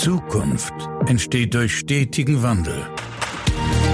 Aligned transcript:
Zukunft 0.00 0.72
entsteht 1.06 1.54
durch 1.54 1.76
stetigen 1.76 2.40
Wandel. 2.40 2.86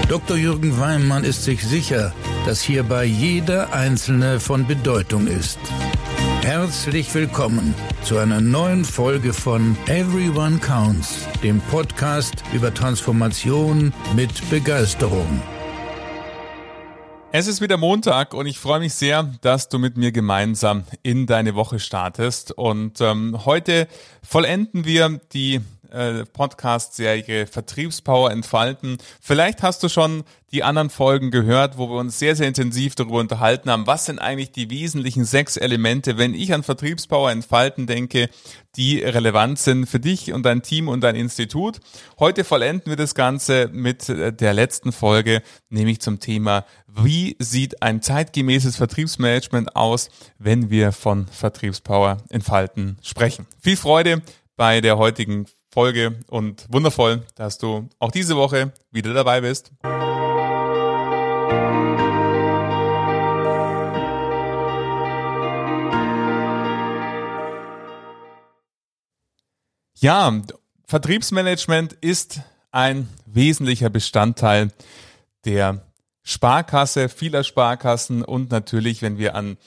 Dr. 0.07 0.37
Jürgen 0.37 0.79
Weimann 0.79 1.23
ist 1.23 1.43
sich 1.43 1.63
sicher, 1.63 2.13
dass 2.45 2.61
hierbei 2.61 3.05
jeder 3.05 3.73
Einzelne 3.73 4.39
von 4.39 4.67
Bedeutung 4.67 5.25
ist. 5.25 5.57
Herzlich 6.43 7.11
willkommen 7.15 7.73
zu 8.03 8.19
einer 8.19 8.39
neuen 8.39 8.85
Folge 8.85 9.33
von 9.33 9.75
Everyone 9.87 10.59
Counts, 10.59 11.27
dem 11.41 11.59
Podcast 11.59 12.35
über 12.53 12.71
Transformation 12.71 13.91
mit 14.15 14.47
Begeisterung. 14.51 15.41
Es 17.37 17.47
ist 17.47 17.59
wieder 17.59 17.75
Montag 17.75 18.33
und 18.33 18.45
ich 18.45 18.59
freue 18.59 18.79
mich 18.79 18.93
sehr, 18.93 19.23
dass 19.41 19.67
du 19.67 19.77
mit 19.77 19.97
mir 19.97 20.13
gemeinsam 20.13 20.85
in 21.03 21.25
deine 21.25 21.55
Woche 21.55 21.79
startest. 21.79 22.53
Und 22.53 23.01
ähm, 23.01 23.43
heute 23.43 23.89
vollenden 24.23 24.85
wir 24.85 25.19
die 25.33 25.59
äh, 25.95 26.25
Podcast-Serie 26.25 27.47
Vertriebspower 27.47 28.31
entfalten. 28.31 28.97
Vielleicht 29.21 29.63
hast 29.63 29.81
du 29.81 29.89
schon 29.89 30.23
die 30.51 30.63
anderen 30.63 30.89
Folgen 30.89 31.31
gehört, 31.31 31.77
wo 31.77 31.89
wir 31.89 31.97
uns 31.97 32.19
sehr, 32.19 32.35
sehr 32.35 32.47
intensiv 32.47 32.95
darüber 32.95 33.19
unterhalten 33.19 33.69
haben. 33.69 33.87
Was 33.87 34.05
sind 34.05 34.19
eigentlich 34.19 34.51
die 34.51 34.69
wesentlichen 34.69 35.25
sechs 35.25 35.57
Elemente, 35.57 36.17
wenn 36.17 36.33
ich 36.33 36.53
an 36.53 36.63
Vertriebspower 36.63 37.31
entfalten 37.31 37.87
denke, 37.87 38.29
die 38.75 38.99
relevant 38.99 39.57
sind 39.59 39.85
für 39.87 39.99
dich 39.99 40.33
und 40.33 40.45
dein 40.45 40.61
Team 40.61 40.87
und 40.87 41.01
dein 41.01 41.15
Institut? 41.15 41.79
Heute 42.19 42.43
vollenden 42.43 42.91
wir 42.91 42.97
das 42.97 43.15
Ganze 43.15 43.69
mit 43.71 44.07
äh, 44.09 44.31
der 44.31 44.53
letzten 44.53 44.91
Folge, 44.91 45.41
nämlich 45.69 45.99
zum 45.99 46.19
Thema, 46.19 46.65
wie 46.87 47.35
sieht 47.39 47.81
ein 47.81 48.01
zeitgemäßes 48.01 48.77
Vertriebsmanagement 48.77 49.75
aus, 49.75 50.09
wenn 50.37 50.69
wir 50.69 50.91
von 50.91 51.27
Vertriebspower 51.27 52.17
entfalten 52.29 52.97
sprechen. 53.01 53.45
Viel 53.59 53.77
Freude 53.77 54.21
bei 54.55 54.79
der 54.79 54.97
heutigen 54.97 55.47
Folge 55.75 56.15
und 56.27 56.71
wundervoll, 56.71 57.23
dass 57.35 57.57
du 57.57 57.89
auch 57.99 58.11
diese 58.11 58.37
Woche 58.37 58.71
wieder 58.91 59.13
dabei 59.13 59.41
bist. 59.41 59.73
Ja, 69.99 70.41
Vertriebsmanagement 70.87 71.91
ist 71.91 72.39
ein 72.71 73.09
wesentlicher 73.25 73.89
Bestandteil 73.89 74.71
der 75.43 75.85
Sparkasse, 76.23 77.09
vieler 77.09 77.43
Sparkassen 77.43 78.23
und 78.23 78.49
natürlich, 78.49 79.01
wenn 79.01 79.17
wir 79.17 79.35
an 79.35 79.57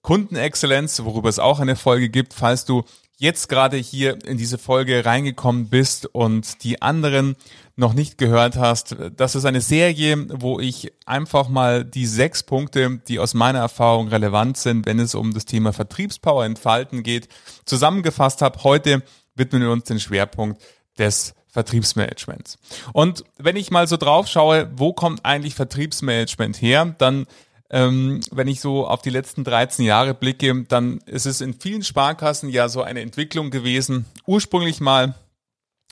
Kundenexzellenz, 0.00 1.04
worüber 1.04 1.28
es 1.28 1.38
auch 1.38 1.60
eine 1.60 1.76
Folge 1.76 2.08
gibt, 2.08 2.32
falls 2.32 2.64
du 2.64 2.84
jetzt 3.18 3.48
gerade 3.48 3.76
hier 3.76 4.24
in 4.24 4.38
diese 4.38 4.58
Folge 4.58 5.04
reingekommen 5.04 5.68
bist 5.68 6.06
und 6.06 6.62
die 6.62 6.80
anderen 6.80 7.36
noch 7.76 7.92
nicht 7.92 8.18
gehört 8.18 8.56
hast, 8.56 8.96
das 9.16 9.34
ist 9.34 9.44
eine 9.44 9.60
Serie, 9.60 10.26
wo 10.40 10.58
ich 10.58 10.92
einfach 11.04 11.48
mal 11.48 11.84
die 11.84 12.06
sechs 12.06 12.42
Punkte, 12.42 13.00
die 13.06 13.18
aus 13.18 13.34
meiner 13.34 13.58
Erfahrung 13.60 14.08
relevant 14.08 14.56
sind, 14.56 14.86
wenn 14.86 14.98
es 14.98 15.14
um 15.14 15.34
das 15.34 15.44
Thema 15.44 15.72
Vertriebspower 15.72 16.44
entfalten 16.44 17.02
geht, 17.02 17.28
zusammengefasst 17.64 18.40
habe. 18.42 18.62
Heute 18.64 19.02
widmen 19.34 19.62
wir 19.62 19.70
uns 19.70 19.84
den 19.84 20.00
Schwerpunkt 20.00 20.60
des 20.96 21.34
Vertriebsmanagements. 21.48 22.58
Und 22.92 23.24
wenn 23.38 23.56
ich 23.56 23.70
mal 23.70 23.86
so 23.86 23.96
drauf 23.96 24.28
schaue, 24.28 24.70
wo 24.74 24.92
kommt 24.92 25.24
eigentlich 25.24 25.54
Vertriebsmanagement 25.54 26.60
her, 26.60 26.94
dann 26.98 27.26
ähm, 27.70 28.20
wenn 28.30 28.48
ich 28.48 28.60
so 28.60 28.86
auf 28.86 29.02
die 29.02 29.10
letzten 29.10 29.44
13 29.44 29.84
Jahre 29.84 30.14
blicke, 30.14 30.64
dann 30.64 30.98
ist 31.06 31.26
es 31.26 31.40
in 31.40 31.54
vielen 31.54 31.82
Sparkassen 31.82 32.48
ja 32.48 32.68
so 32.68 32.82
eine 32.82 33.00
Entwicklung 33.00 33.50
gewesen. 33.50 34.06
Ursprünglich 34.26 34.80
mal 34.80 35.14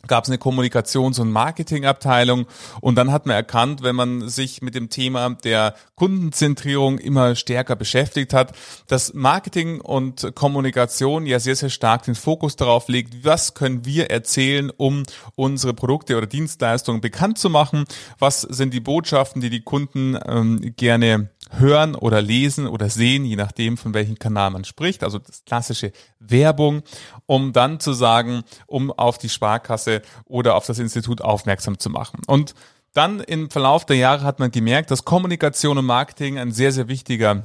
gab 0.06 0.24
es 0.24 0.30
eine 0.30 0.38
Kommunikations- 0.38 1.20
und 1.20 1.30
Marketingabteilung 1.30 2.46
und 2.80 2.96
dann 2.96 3.12
hat 3.12 3.26
man 3.26 3.36
erkannt, 3.36 3.82
wenn 3.82 3.96
man 3.96 4.28
sich 4.28 4.62
mit 4.62 4.74
dem 4.74 4.90
Thema 4.90 5.30
der 5.30 5.74
Kundenzentrierung 5.94 6.98
immer 6.98 7.34
stärker 7.34 7.76
beschäftigt 7.76 8.32
hat, 8.32 8.52
dass 8.86 9.14
Marketing 9.14 9.80
und 9.80 10.34
Kommunikation 10.34 11.26
ja 11.26 11.40
sehr, 11.40 11.56
sehr 11.56 11.70
stark 11.70 12.04
den 12.04 12.14
Fokus 12.14 12.56
darauf 12.56 12.88
legt, 12.88 13.24
was 13.24 13.54
können 13.54 13.84
wir 13.84 14.10
erzählen, 14.10 14.70
um 14.76 15.04
unsere 15.34 15.74
Produkte 15.74 16.16
oder 16.16 16.26
Dienstleistungen 16.26 17.00
bekannt 17.00 17.38
zu 17.38 17.50
machen, 17.50 17.84
was 18.18 18.42
sind 18.42 18.74
die 18.74 18.80
Botschaften, 18.80 19.40
die 19.40 19.50
die 19.50 19.62
Kunden 19.62 20.18
ähm, 20.26 20.74
gerne 20.76 21.30
hören 21.50 21.94
oder 21.94 22.20
lesen 22.20 22.66
oder 22.66 22.90
sehen, 22.90 23.24
je 23.24 23.36
nachdem, 23.36 23.76
von 23.76 23.94
welchem 23.94 24.18
Kanal 24.18 24.50
man 24.50 24.64
spricht. 24.64 25.04
Also 25.04 25.18
das 25.18 25.44
klassische 25.44 25.92
Werbung, 26.18 26.82
um 27.26 27.52
dann 27.52 27.80
zu 27.80 27.92
sagen, 27.92 28.42
um 28.66 28.90
auf 28.90 29.18
die 29.18 29.28
Sparkasse 29.28 29.95
oder 30.24 30.54
auf 30.54 30.66
das 30.66 30.78
Institut 30.78 31.20
aufmerksam 31.20 31.78
zu 31.78 31.90
machen. 31.90 32.20
Und 32.26 32.54
dann 32.92 33.20
im 33.20 33.50
Verlauf 33.50 33.84
der 33.84 33.96
Jahre 33.96 34.24
hat 34.24 34.38
man 34.38 34.50
gemerkt, 34.50 34.90
dass 34.90 35.04
Kommunikation 35.04 35.76
und 35.76 35.84
Marketing 35.84 36.38
ein 36.38 36.52
sehr, 36.52 36.72
sehr 36.72 36.88
wichtiger 36.88 37.44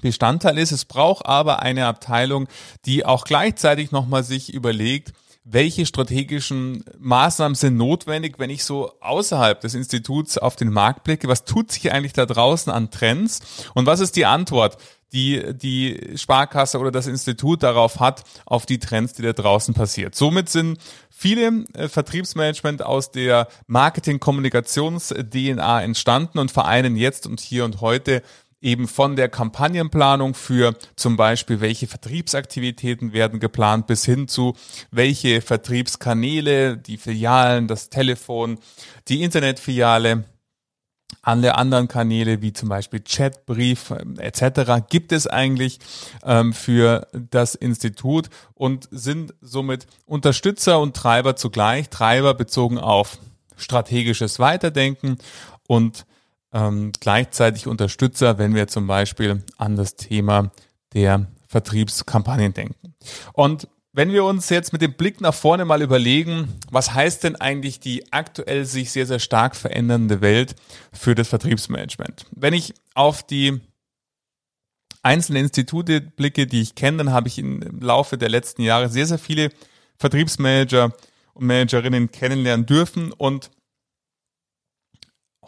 Bestandteil 0.00 0.58
ist. 0.58 0.72
Es 0.72 0.84
braucht 0.84 1.26
aber 1.26 1.60
eine 1.60 1.86
Abteilung, 1.86 2.48
die 2.84 3.04
auch 3.04 3.24
gleichzeitig 3.24 3.92
nochmal 3.92 4.24
sich 4.24 4.52
überlegt, 4.52 5.12
welche 5.44 5.86
strategischen 5.86 6.84
Maßnahmen 6.98 7.54
sind 7.56 7.76
notwendig, 7.76 8.38
wenn 8.38 8.50
ich 8.50 8.64
so 8.64 8.92
außerhalb 9.00 9.60
des 9.60 9.74
Instituts 9.74 10.38
auf 10.38 10.56
den 10.56 10.70
Markt 10.70 11.04
blicke? 11.04 11.28
Was 11.28 11.44
tut 11.44 11.70
sich 11.72 11.92
eigentlich 11.92 12.12
da 12.12 12.26
draußen 12.26 12.72
an 12.72 12.90
Trends? 12.90 13.40
Und 13.74 13.86
was 13.86 14.00
ist 14.00 14.16
die 14.16 14.26
Antwort, 14.26 14.76
die 15.12 15.42
die 15.52 16.16
Sparkasse 16.16 16.78
oder 16.78 16.92
das 16.92 17.06
Institut 17.06 17.62
darauf 17.62 18.00
hat, 18.00 18.24
auf 18.46 18.64
die 18.66 18.78
Trends, 18.78 19.12
die 19.14 19.22
da 19.22 19.32
draußen 19.32 19.72
passiert? 19.74 20.14
Somit 20.14 20.48
sind 20.48 20.78
viele 21.10 21.64
äh, 21.74 21.88
Vertriebsmanagement 21.88 22.84
aus 22.84 23.10
der 23.10 23.48
Marketing-Kommunikations-DNA 23.66 25.82
entstanden 25.82 26.38
und 26.38 26.52
vereinen 26.52 26.96
jetzt 26.96 27.26
und 27.26 27.40
hier 27.40 27.64
und 27.64 27.80
heute 27.80 28.22
eben 28.62 28.88
von 28.88 29.16
der 29.16 29.28
Kampagnenplanung 29.28 30.34
für 30.34 30.74
zum 30.96 31.16
Beispiel, 31.16 31.60
welche 31.60 31.86
Vertriebsaktivitäten 31.86 33.12
werden 33.12 33.40
geplant, 33.40 33.86
bis 33.86 34.04
hin 34.04 34.28
zu, 34.28 34.54
welche 34.90 35.42
Vertriebskanäle, 35.42 36.78
die 36.78 36.96
Filialen, 36.96 37.68
das 37.68 37.90
Telefon, 37.90 38.58
die 39.08 39.22
Internetfiliale, 39.22 40.24
alle 41.20 41.56
anderen 41.56 41.88
Kanäle 41.88 42.40
wie 42.40 42.52
zum 42.52 42.68
Beispiel 42.68 43.00
Chat, 43.00 43.44
Brief 43.46 43.90
ähm, 43.90 44.18
etc. 44.18 44.86
gibt 44.88 45.12
es 45.12 45.26
eigentlich 45.26 45.78
ähm, 46.24 46.52
für 46.52 47.06
das 47.12 47.54
Institut 47.54 48.30
und 48.54 48.88
sind 48.90 49.34
somit 49.40 49.86
Unterstützer 50.06 50.80
und 50.80 50.96
Treiber 50.96 51.36
zugleich, 51.36 51.90
Treiber 51.90 52.34
bezogen 52.34 52.78
auf 52.78 53.18
strategisches 53.56 54.38
Weiterdenken 54.38 55.18
und 55.68 56.06
ähm, 56.52 56.92
gleichzeitig 57.00 57.66
Unterstützer, 57.66 58.38
wenn 58.38 58.54
wir 58.54 58.68
zum 58.68 58.86
Beispiel 58.86 59.42
an 59.56 59.76
das 59.76 59.96
Thema 59.96 60.50
der 60.94 61.26
Vertriebskampagnen 61.48 62.54
denken. 62.54 62.94
Und 63.32 63.68
wenn 63.94 64.10
wir 64.10 64.24
uns 64.24 64.48
jetzt 64.48 64.72
mit 64.72 64.80
dem 64.80 64.94
Blick 64.94 65.20
nach 65.20 65.34
vorne 65.34 65.66
mal 65.66 65.82
überlegen, 65.82 66.48
was 66.70 66.94
heißt 66.94 67.24
denn 67.24 67.36
eigentlich 67.36 67.78
die 67.78 68.10
aktuell 68.10 68.64
sich 68.64 68.90
sehr, 68.90 69.06
sehr 69.06 69.18
stark 69.18 69.54
verändernde 69.54 70.22
Welt 70.22 70.54
für 70.94 71.14
das 71.14 71.28
Vertriebsmanagement? 71.28 72.24
Wenn 72.30 72.54
ich 72.54 72.72
auf 72.94 73.22
die 73.22 73.60
einzelnen 75.02 75.44
Institute 75.44 76.00
blicke, 76.00 76.46
die 76.46 76.62
ich 76.62 76.74
kenne, 76.74 76.98
dann 76.98 77.12
habe 77.12 77.28
ich 77.28 77.38
im 77.38 77.80
Laufe 77.80 78.16
der 78.16 78.30
letzten 78.30 78.62
Jahre 78.62 78.88
sehr, 78.88 79.06
sehr 79.06 79.18
viele 79.18 79.50
Vertriebsmanager 79.98 80.92
und 81.34 81.46
Managerinnen 81.46 82.10
kennenlernen 82.10 82.64
dürfen 82.64 83.12
und 83.12 83.50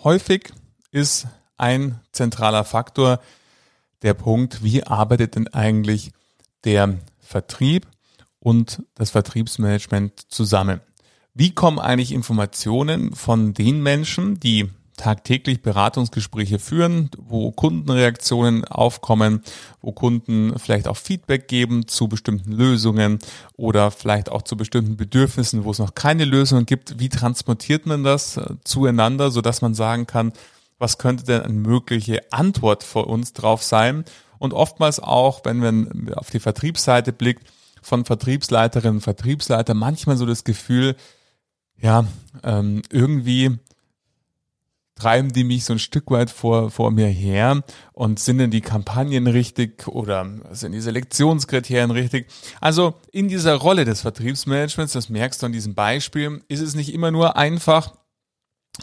häufig 0.02 0.52
ist 0.94 1.26
ein 1.56 1.98
zentraler 2.12 2.64
Faktor 2.64 3.20
der 4.02 4.14
Punkt, 4.14 4.62
wie 4.62 4.84
arbeitet 4.84 5.34
denn 5.34 5.48
eigentlich 5.48 6.12
der 6.62 6.98
Vertrieb 7.20 7.86
und 8.38 8.82
das 8.94 9.10
Vertriebsmanagement 9.10 10.30
zusammen? 10.30 10.80
Wie 11.34 11.52
kommen 11.52 11.80
eigentlich 11.80 12.12
Informationen 12.12 13.12
von 13.14 13.54
den 13.54 13.82
Menschen, 13.82 14.38
die 14.38 14.70
tagtäglich 14.96 15.62
Beratungsgespräche 15.62 16.60
führen, 16.60 17.10
wo 17.18 17.50
Kundenreaktionen 17.50 18.64
aufkommen, 18.64 19.42
wo 19.80 19.90
Kunden 19.90 20.56
vielleicht 20.60 20.86
auch 20.86 20.96
Feedback 20.96 21.48
geben 21.48 21.88
zu 21.88 22.06
bestimmten 22.06 22.52
Lösungen 22.52 23.18
oder 23.56 23.90
vielleicht 23.90 24.30
auch 24.30 24.42
zu 24.42 24.56
bestimmten 24.56 24.96
Bedürfnissen, 24.96 25.64
wo 25.64 25.72
es 25.72 25.80
noch 25.80 25.96
keine 25.96 26.24
Lösungen 26.24 26.66
gibt. 26.66 27.00
Wie 27.00 27.08
transportiert 27.08 27.86
man 27.86 28.04
das 28.04 28.36
äh, 28.36 28.54
zueinander, 28.62 29.32
so 29.32 29.40
dass 29.40 29.60
man 29.60 29.74
sagen 29.74 30.06
kann, 30.06 30.32
was 30.78 30.98
könnte 30.98 31.24
denn 31.24 31.42
eine 31.42 31.54
mögliche 31.54 32.32
Antwort 32.32 32.82
für 32.82 33.04
uns 33.04 33.32
drauf 33.32 33.62
sein? 33.62 34.04
Und 34.38 34.52
oftmals 34.52 35.00
auch, 35.00 35.44
wenn 35.44 35.58
man 35.58 36.12
auf 36.14 36.30
die 36.30 36.40
Vertriebsseite 36.40 37.12
blickt, 37.12 37.46
von 37.82 38.04
Vertriebsleiterinnen 38.04 38.96
und 38.96 39.02
Vertriebsleiter 39.02 39.74
manchmal 39.74 40.16
so 40.16 40.26
das 40.26 40.44
Gefühl, 40.44 40.96
ja, 41.76 42.06
ähm, 42.42 42.82
irgendwie 42.90 43.58
treiben 44.94 45.32
die 45.32 45.44
mich 45.44 45.64
so 45.64 45.72
ein 45.72 45.78
Stück 45.78 46.10
weit 46.10 46.30
vor, 46.30 46.70
vor 46.70 46.90
mir 46.90 47.08
her 47.08 47.62
und 47.92 48.20
sind 48.20 48.38
denn 48.38 48.50
die 48.50 48.60
Kampagnen 48.60 49.26
richtig 49.26 49.88
oder 49.88 50.26
sind 50.52 50.72
die 50.72 50.80
Selektionskriterien 50.80 51.90
richtig? 51.90 52.28
Also 52.60 52.94
in 53.10 53.28
dieser 53.28 53.56
Rolle 53.56 53.84
des 53.84 54.02
Vertriebsmanagements, 54.02 54.92
das 54.92 55.08
merkst 55.08 55.42
du 55.42 55.46
an 55.46 55.52
diesem 55.52 55.74
Beispiel, 55.74 56.42
ist 56.48 56.60
es 56.60 56.74
nicht 56.74 56.92
immer 56.92 57.10
nur 57.10 57.36
einfach, 57.36 57.92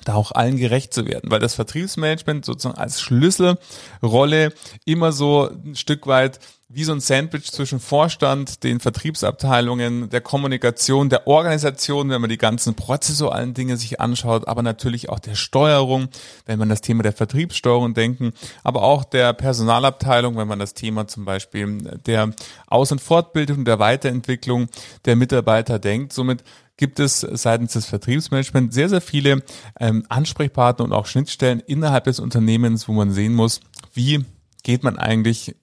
da 0.06 0.16
auch 0.16 0.32
allen 0.32 0.58
gerecht 0.58 0.94
zu 0.94 1.06
werden, 1.06 1.30
weil 1.30 1.40
das 1.40 1.56
Vertriebsmanagement 1.56 2.46
sozusagen 2.46 2.78
als 2.78 3.02
Schlüsselrolle 3.02 4.54
immer 4.86 5.12
so 5.12 5.50
ein 5.50 5.76
Stück 5.76 6.08
weit 6.08 6.40
wie 6.74 6.84
so 6.84 6.94
ein 6.94 7.02
Sandwich 7.02 7.52
zwischen 7.52 7.80
Vorstand, 7.80 8.64
den 8.64 8.80
Vertriebsabteilungen, 8.80 10.10
der 10.10 10.22
Kommunikation, 10.22 11.10
der 11.10 11.28
Organisation, 11.28 12.10
wenn 12.10 12.22
man 12.22 12.30
die 12.30 12.38
ganzen 12.38 12.76
prozessualen 12.76 13.54
Dinge 13.54 13.76
sich 13.76 14.00
anschaut, 14.00 14.48
aber 14.48 14.62
natürlich 14.62 15.10
auch 15.10 15.20
der 15.20 15.36
Steuerung, 15.36 16.08
wenn 16.46 16.60
man 16.60 16.70
das 16.70 16.82
Thema 16.82 17.04
der 17.04 17.14
Vertriebssteuerung 17.14 17.94
denken, 17.94 18.32
aber 18.64 18.84
auch 18.84 19.04
der 19.04 19.34
Personalabteilung, 19.34 20.38
wenn 20.38 20.48
man 20.48 20.60
das 20.60 20.74
Thema 20.74 21.08
zum 21.08 21.26
Beispiel 21.26 22.00
der 22.06 22.32
Aus- 22.68 22.92
und 22.92 23.02
Fortbildung, 23.02 23.66
der 23.66 23.80
Weiterentwicklung 23.80 24.70
der 25.04 25.18
Mitarbeiter 25.18 25.78
denkt. 25.78 26.14
Somit 26.14 26.44
gibt 26.82 27.00
es 27.00 27.20
seitens 27.20 27.74
des 27.74 27.86
Vertriebsmanagements 27.86 28.74
sehr, 28.74 28.90
sehr 28.90 29.02
viele 29.02 29.44
ähm, 29.80 30.04
Ansprechpartner 30.10 30.84
und 30.84 30.94
auch 30.94 31.06
Schnittstellen 31.06 31.60
innerhalb 31.60 32.06
des 32.06 32.20
Unternehmens, 32.20 32.88
wo 32.88 32.94
man 32.94 33.12
sehen 33.12 33.36
muss, 33.36 33.60
wie 33.94 34.26
geht 34.64 34.84
man 34.84 34.98
eigentlich 34.98 35.56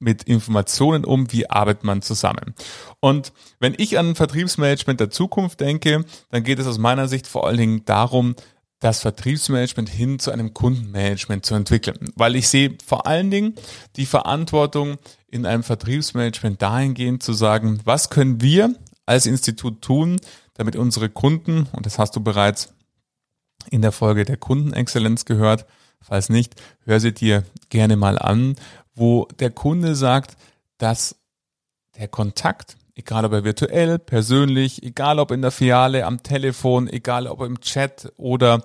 mit 0.00 0.24
Informationen 0.24 1.04
um, 1.04 1.32
wie 1.32 1.48
arbeitet 1.48 1.84
man 1.84 2.02
zusammen. 2.02 2.56
Und 2.98 3.32
wenn 3.60 3.76
ich 3.78 3.96
an 3.96 4.16
Vertriebsmanagement 4.16 4.98
der 4.98 5.10
Zukunft 5.10 5.60
denke, 5.60 6.04
dann 6.30 6.42
geht 6.42 6.58
es 6.58 6.66
aus 6.66 6.78
meiner 6.78 7.06
Sicht 7.06 7.28
vor 7.28 7.46
allen 7.46 7.58
Dingen 7.58 7.84
darum, 7.84 8.34
das 8.80 9.02
Vertriebsmanagement 9.02 9.88
hin 9.88 10.18
zu 10.18 10.32
einem 10.32 10.52
Kundenmanagement 10.52 11.46
zu 11.46 11.54
entwickeln. 11.54 12.10
Weil 12.16 12.34
ich 12.34 12.48
sehe 12.48 12.76
vor 12.84 13.06
allen 13.06 13.30
Dingen 13.30 13.54
die 13.94 14.04
Verantwortung 14.04 14.96
in 15.28 15.46
einem 15.46 15.62
Vertriebsmanagement 15.62 16.60
dahingehend 16.60 17.22
zu 17.22 17.34
sagen, 17.34 17.78
was 17.84 18.10
können 18.10 18.40
wir 18.40 18.74
als 19.06 19.26
Institut 19.26 19.80
tun, 19.80 20.20
damit 20.56 20.76
unsere 20.76 21.08
Kunden, 21.08 21.68
und 21.72 21.86
das 21.86 21.98
hast 21.98 22.16
du 22.16 22.20
bereits 22.20 22.72
in 23.70 23.82
der 23.82 23.92
Folge 23.92 24.24
der 24.24 24.36
Kundenexzellenz 24.36 25.24
gehört, 25.24 25.66
falls 26.00 26.28
nicht, 26.28 26.54
hör 26.84 27.00
sie 27.00 27.12
dir 27.12 27.44
gerne 27.68 27.96
mal 27.96 28.18
an, 28.18 28.56
wo 28.94 29.26
der 29.38 29.50
Kunde 29.50 29.94
sagt, 29.94 30.36
dass 30.78 31.16
der 31.98 32.08
Kontakt, 32.08 32.76
egal 32.94 33.24
ob 33.24 33.32
er 33.32 33.44
virtuell, 33.44 33.98
persönlich, 33.98 34.82
egal 34.82 35.18
ob 35.18 35.30
in 35.30 35.42
der 35.42 35.50
Filiale, 35.50 36.04
am 36.06 36.22
Telefon, 36.22 36.88
egal 36.88 37.26
ob 37.26 37.42
im 37.42 37.60
Chat 37.60 38.12
oder 38.16 38.64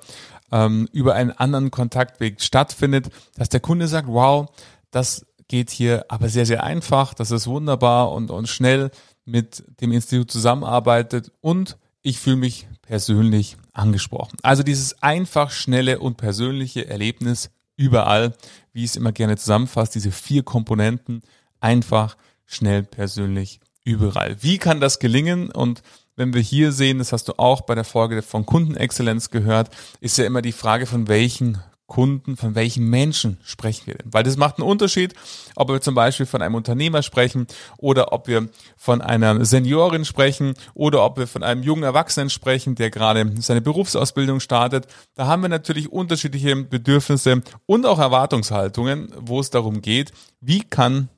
ähm, 0.52 0.88
über 0.92 1.16
einen 1.16 1.32
anderen 1.32 1.72
Kontaktweg 1.72 2.42
stattfindet, 2.42 3.10
dass 3.36 3.50
der 3.50 3.60
Kunde 3.60 3.88
sagt, 3.88 4.08
wow, 4.08 4.50
das 4.92 5.26
geht 5.48 5.70
hier 5.70 6.06
aber 6.08 6.30
sehr, 6.30 6.46
sehr 6.46 6.64
einfach, 6.64 7.14
das 7.14 7.32
ist 7.32 7.48
wunderbar 7.48 8.12
und, 8.12 8.32
und 8.32 8.48
schnell 8.48 8.92
mit 9.26 9.64
dem 9.82 9.92
Institut 9.92 10.32
zusammenarbeitet 10.32 11.32
und 11.42 11.78
ich 12.02 12.20
fühle 12.20 12.38
mich 12.38 12.68
persönlich 12.82 13.58
angesprochen. 13.74 14.38
Also 14.42 14.64
dieses 14.64 15.02
einfach, 15.04 15.52
schnelle 15.52 16.00
und 16.00 16.18
persönliche 16.18 16.88
Erlebnis 16.88 17.52
überall, 17.78 18.34
wie 18.74 18.84
ich 18.84 18.92
es 18.92 18.96
immer 18.96 19.12
gerne 19.12 19.38
zusammenfasst, 19.38 19.96
diese 19.96 20.12
vier 20.12 20.44
Komponenten, 20.44 21.22
einfach, 21.60 22.18
schnell, 22.46 22.84
persönlich, 22.84 23.60
überall. 23.84 24.38
Wie 24.42 24.58
kann 24.58 24.80
das 24.80 25.00
gelingen? 25.00 25.52
Und 25.52 25.82
wenn 26.16 26.34
wir 26.34 26.42
hier 26.42 26.72
sehen, 26.72 27.00
das 27.00 27.14
hast 27.14 27.28
du 27.28 27.34
auch 27.38 27.62
bei 27.62 27.76
der 27.76 27.84
Folge 27.84 28.22
von 28.22 28.46
Kundenexzellenz 28.46 29.30
gehört, 29.30 29.70
ist 30.02 30.18
ja 30.18 30.26
immer 30.26 30.42
die 30.42 30.52
Frage, 30.52 30.86
von 30.86 31.08
welchen 31.08 31.60
Kunden, 31.92 32.38
von 32.38 32.56
welchen 32.56 32.90
Menschen 32.90 33.38
sprechen 33.44 33.88
wir 33.88 33.96
denn? 33.96 34.14
Weil 34.14 34.24
das 34.24 34.38
macht 34.38 34.58
einen 34.58 34.68
Unterschied, 34.70 35.14
ob 35.58 35.68
wir 35.68 35.82
zum 35.82 35.94
Beispiel 35.94 36.26
von 36.26 36.42
einem 36.42 36.56
Unternehmer 36.56 37.04
sprechen 37.04 37.48
oder 37.80 38.14
ob 38.14 38.30
wir 38.30 38.48
von 38.78 39.02
einer 39.02 39.44
Seniorin 39.44 40.06
sprechen 40.06 40.54
oder 40.74 41.04
ob 41.04 41.18
wir 41.18 41.28
von 41.28 41.44
einem 41.44 41.64
jungen 41.64 41.84
Erwachsenen 41.84 42.30
sprechen, 42.30 42.76
der 42.76 42.92
gerade 42.92 43.30
seine 43.42 43.60
Berufsausbildung 43.60 44.40
startet. 44.40 44.88
Da 45.16 45.28
haben 45.28 45.42
wir 45.42 45.50
natürlich 45.50 45.92
unterschiedliche 45.92 46.56
Bedürfnisse 46.56 47.42
und 47.66 47.86
auch 47.86 48.00
Erwartungshaltungen, 48.00 49.14
wo 49.20 49.42
es 49.42 49.50
darum 49.50 49.82
geht, 49.82 50.14
wie 50.40 50.62
kann 50.62 51.10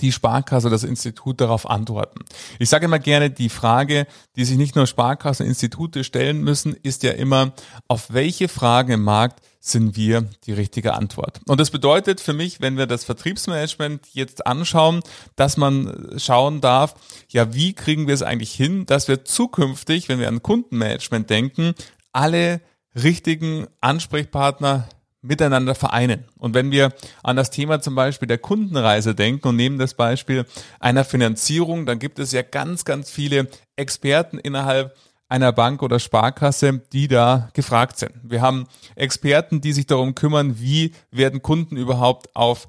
die 0.00 0.12
Sparkasse, 0.12 0.70
das 0.70 0.84
Institut 0.84 1.40
darauf 1.40 1.68
antworten. 1.68 2.24
Ich 2.58 2.68
sage 2.68 2.86
immer 2.86 2.98
gerne, 2.98 3.30
die 3.30 3.48
Frage, 3.48 4.06
die 4.36 4.44
sich 4.44 4.56
nicht 4.56 4.76
nur 4.76 4.86
Sparkassen, 4.86 5.46
Institute 5.46 6.04
stellen 6.04 6.42
müssen, 6.42 6.74
ist 6.82 7.02
ja 7.02 7.12
immer, 7.12 7.52
auf 7.88 8.12
welche 8.12 8.48
Fragen 8.48 8.92
im 8.92 9.02
Markt 9.02 9.40
sind 9.66 9.96
wir 9.96 10.28
die 10.44 10.52
richtige 10.52 10.94
Antwort. 10.94 11.40
Und 11.48 11.58
das 11.58 11.70
bedeutet 11.70 12.20
für 12.20 12.32
mich, 12.32 12.60
wenn 12.60 12.76
wir 12.76 12.86
das 12.86 13.04
Vertriebsmanagement 13.04 14.06
jetzt 14.12 14.46
anschauen, 14.46 15.00
dass 15.34 15.56
man 15.56 16.14
schauen 16.18 16.60
darf, 16.60 16.94
ja, 17.28 17.52
wie 17.52 17.72
kriegen 17.72 18.06
wir 18.06 18.14
es 18.14 18.22
eigentlich 18.22 18.52
hin, 18.52 18.86
dass 18.86 19.08
wir 19.08 19.24
zukünftig, 19.24 20.08
wenn 20.08 20.20
wir 20.20 20.28
an 20.28 20.42
Kundenmanagement 20.42 21.28
denken, 21.28 21.74
alle 22.12 22.60
richtigen 22.94 23.66
Ansprechpartner 23.80 24.88
miteinander 25.26 25.74
vereinen. 25.74 26.24
Und 26.36 26.54
wenn 26.54 26.70
wir 26.70 26.92
an 27.22 27.36
das 27.36 27.50
Thema 27.50 27.80
zum 27.80 27.94
Beispiel 27.94 28.28
der 28.28 28.38
Kundenreise 28.38 29.14
denken 29.14 29.48
und 29.48 29.56
nehmen 29.56 29.78
das 29.78 29.94
Beispiel 29.94 30.46
einer 30.80 31.04
Finanzierung, 31.04 31.86
dann 31.86 31.98
gibt 31.98 32.18
es 32.18 32.32
ja 32.32 32.42
ganz, 32.42 32.84
ganz 32.84 33.10
viele 33.10 33.48
Experten 33.76 34.38
innerhalb 34.38 34.96
einer 35.28 35.52
Bank 35.52 35.82
oder 35.82 35.98
Sparkasse, 35.98 36.82
die 36.92 37.08
da 37.08 37.50
gefragt 37.52 37.98
sind. 37.98 38.12
Wir 38.22 38.40
haben 38.40 38.66
Experten, 38.94 39.60
die 39.60 39.72
sich 39.72 39.86
darum 39.86 40.14
kümmern, 40.14 40.60
wie 40.60 40.92
werden 41.10 41.42
Kunden 41.42 41.76
überhaupt 41.76 42.34
auf 42.36 42.68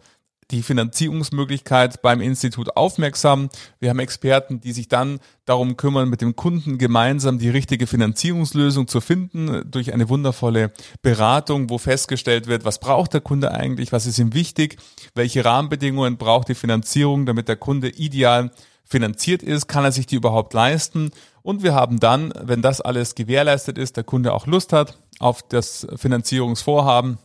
die 0.52 0.62
Finanzierungsmöglichkeit 0.62 2.02
beim 2.02 2.22
Institut 2.22 2.78
aufmerksam. 2.78 3.50
Wir 3.80 3.90
haben 3.90 4.00
Experten, 4.00 4.62
die 4.62 4.72
sich 4.72 4.88
dann 4.88 5.20
darum 5.46 5.76
kümmern, 5.76 6.10
mit 6.10 6.22
dem 6.22 6.36
Kunden 6.36 6.78
gemeinsam 6.78 7.38
die 7.38 7.50
richtige 7.50 7.86
Finanzierungslösung 7.86 8.88
zu 8.88 9.02
finden 9.02 9.70
durch 9.70 9.94
eine 9.94 10.08
wundervolle 10.10 10.72
Beratung, 11.02 11.70
wo 11.70 11.78
festgestellt 11.78 12.48
wird, 12.48 12.64
was 12.64 12.80
braucht 12.80 13.14
der 13.14 13.22
Kunde 13.22 13.52
eigentlich, 13.52 13.92
was 13.92 14.06
ist 14.06 14.20
ihm 14.20 14.34
wichtig, 14.34 14.78
welche 15.16 15.44
Rahmenbedingungen 15.44 16.18
braucht 16.18 16.48
die 16.48 16.56
Finanzierung, 16.56 17.26
damit 17.26 17.50
der 17.50 17.58
Kunde 17.58 17.90
ideal 17.90 18.52
finanziert 18.86 19.44
ist, 19.44 19.68
kann 19.68 19.84
er 19.84 19.92
sich 19.92 20.06
die 20.06 20.16
überhaupt 20.16 20.54
leisten. 20.54 21.12
Und 21.42 21.62
wir 21.62 21.74
haben 21.74 22.00
dann, 22.00 22.34
wenn 22.42 22.62
das 22.62 22.80
alles 22.80 23.16
gewährleistet 23.16 23.78
ist, 23.78 23.98
der 23.98 24.06
Kunde 24.06 24.34
auch 24.34 24.48
Lust 24.48 24.72
hat 24.72 24.98
auf 25.20 25.42
das 25.44 25.86
Finanzierungsvorhaben 25.96 27.18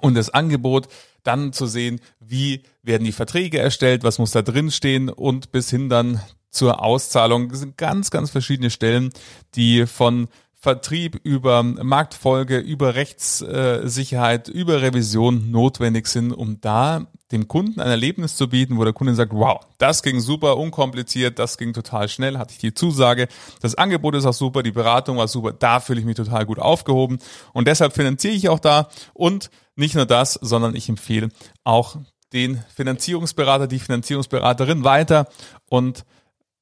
und 0.00 0.14
das 0.14 0.30
Angebot, 0.30 0.88
dann 1.26 1.52
zu 1.52 1.66
sehen, 1.66 2.00
wie 2.20 2.62
werden 2.82 3.04
die 3.04 3.12
Verträge 3.12 3.58
erstellt, 3.58 4.04
was 4.04 4.18
muss 4.18 4.30
da 4.30 4.42
drin 4.42 4.70
stehen 4.70 5.08
und 5.08 5.52
bis 5.52 5.70
hin 5.70 5.88
dann 5.88 6.20
zur 6.50 6.82
Auszahlung. 6.82 7.48
Das 7.50 7.60
sind 7.60 7.76
ganz, 7.76 8.10
ganz 8.10 8.30
verschiedene 8.30 8.70
Stellen, 8.70 9.10
die 9.54 9.86
von 9.86 10.28
Vertrieb 10.58 11.20
über 11.22 11.62
Marktfolge, 11.62 12.58
über 12.58 12.96
Rechtssicherheit, 12.96 14.48
über 14.48 14.82
Revision 14.82 15.50
notwendig 15.52 16.08
sind, 16.08 16.32
um 16.32 16.60
da 16.60 17.06
dem 17.30 17.46
Kunden 17.46 17.80
ein 17.80 17.88
Erlebnis 17.88 18.36
zu 18.36 18.48
bieten, 18.48 18.76
wo 18.76 18.84
der 18.84 18.92
Kunde 18.92 19.14
sagt, 19.14 19.32
wow, 19.32 19.60
das 19.78 20.02
ging 20.02 20.18
super, 20.18 20.56
unkompliziert, 20.56 21.38
das 21.38 21.58
ging 21.58 21.72
total 21.72 22.08
schnell, 22.08 22.38
hatte 22.38 22.52
ich 22.52 22.58
die 22.58 22.74
Zusage, 22.74 23.28
das 23.60 23.74
Angebot 23.74 24.14
ist 24.14 24.26
auch 24.26 24.32
super, 24.32 24.62
die 24.62 24.72
Beratung 24.72 25.18
war 25.18 25.28
super, 25.28 25.52
da 25.52 25.78
fühle 25.78 26.00
ich 26.00 26.06
mich 26.06 26.16
total 26.16 26.46
gut 26.46 26.58
aufgehoben 26.58 27.18
und 27.52 27.68
deshalb 27.68 27.92
finanziere 27.94 28.34
ich 28.34 28.48
auch 28.48 28.60
da 28.60 28.88
und 29.12 29.50
nicht 29.76 29.94
nur 29.94 30.06
das, 30.06 30.34
sondern 30.34 30.74
ich 30.74 30.88
empfehle 30.88 31.28
auch 31.64 31.96
den 32.32 32.62
Finanzierungsberater, 32.74 33.66
die 33.66 33.78
Finanzierungsberaterin 33.78 34.84
weiter 34.84 35.28
und 35.68 36.04